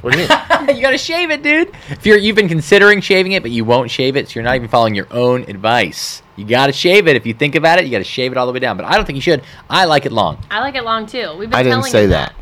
[0.00, 0.38] What do you mean?
[0.76, 1.70] you gotta shave it, dude.
[1.90, 4.56] If you're you've been considering shaving it, but you won't shave it, so you're not
[4.56, 6.22] even following your own advice.
[6.36, 7.16] You gotta shave it.
[7.16, 8.76] If you think about it, you gotta shave it all the way down.
[8.76, 9.42] But I don't think you should.
[9.68, 10.38] I like it long.
[10.50, 11.34] I like it long too.
[11.38, 12.34] We've been I didn't telling say you that.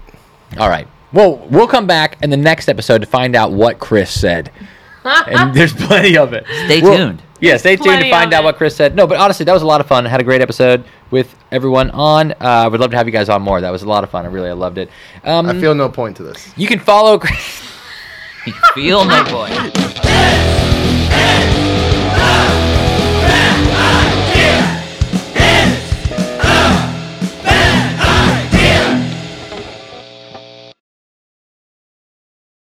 [0.58, 0.86] All right.
[1.12, 4.50] Well, we'll come back in the next episode to find out what Chris said.
[5.04, 6.44] and there's plenty of it.
[6.66, 7.22] Stay Well- tuned.
[7.40, 8.44] Yeah, stay tuned to find out it.
[8.44, 8.96] what Chris said.
[8.96, 10.06] No, but honestly, that was a lot of fun.
[10.06, 12.32] I had a great episode with everyone on.
[12.32, 13.60] Uh, I would love to have you guys on more.
[13.60, 14.24] That was a lot of fun.
[14.24, 14.90] I really I loved it.
[15.24, 16.52] Um, I feel no point to this.
[16.56, 17.64] you can follow Chris.
[18.46, 19.48] You feel no boy.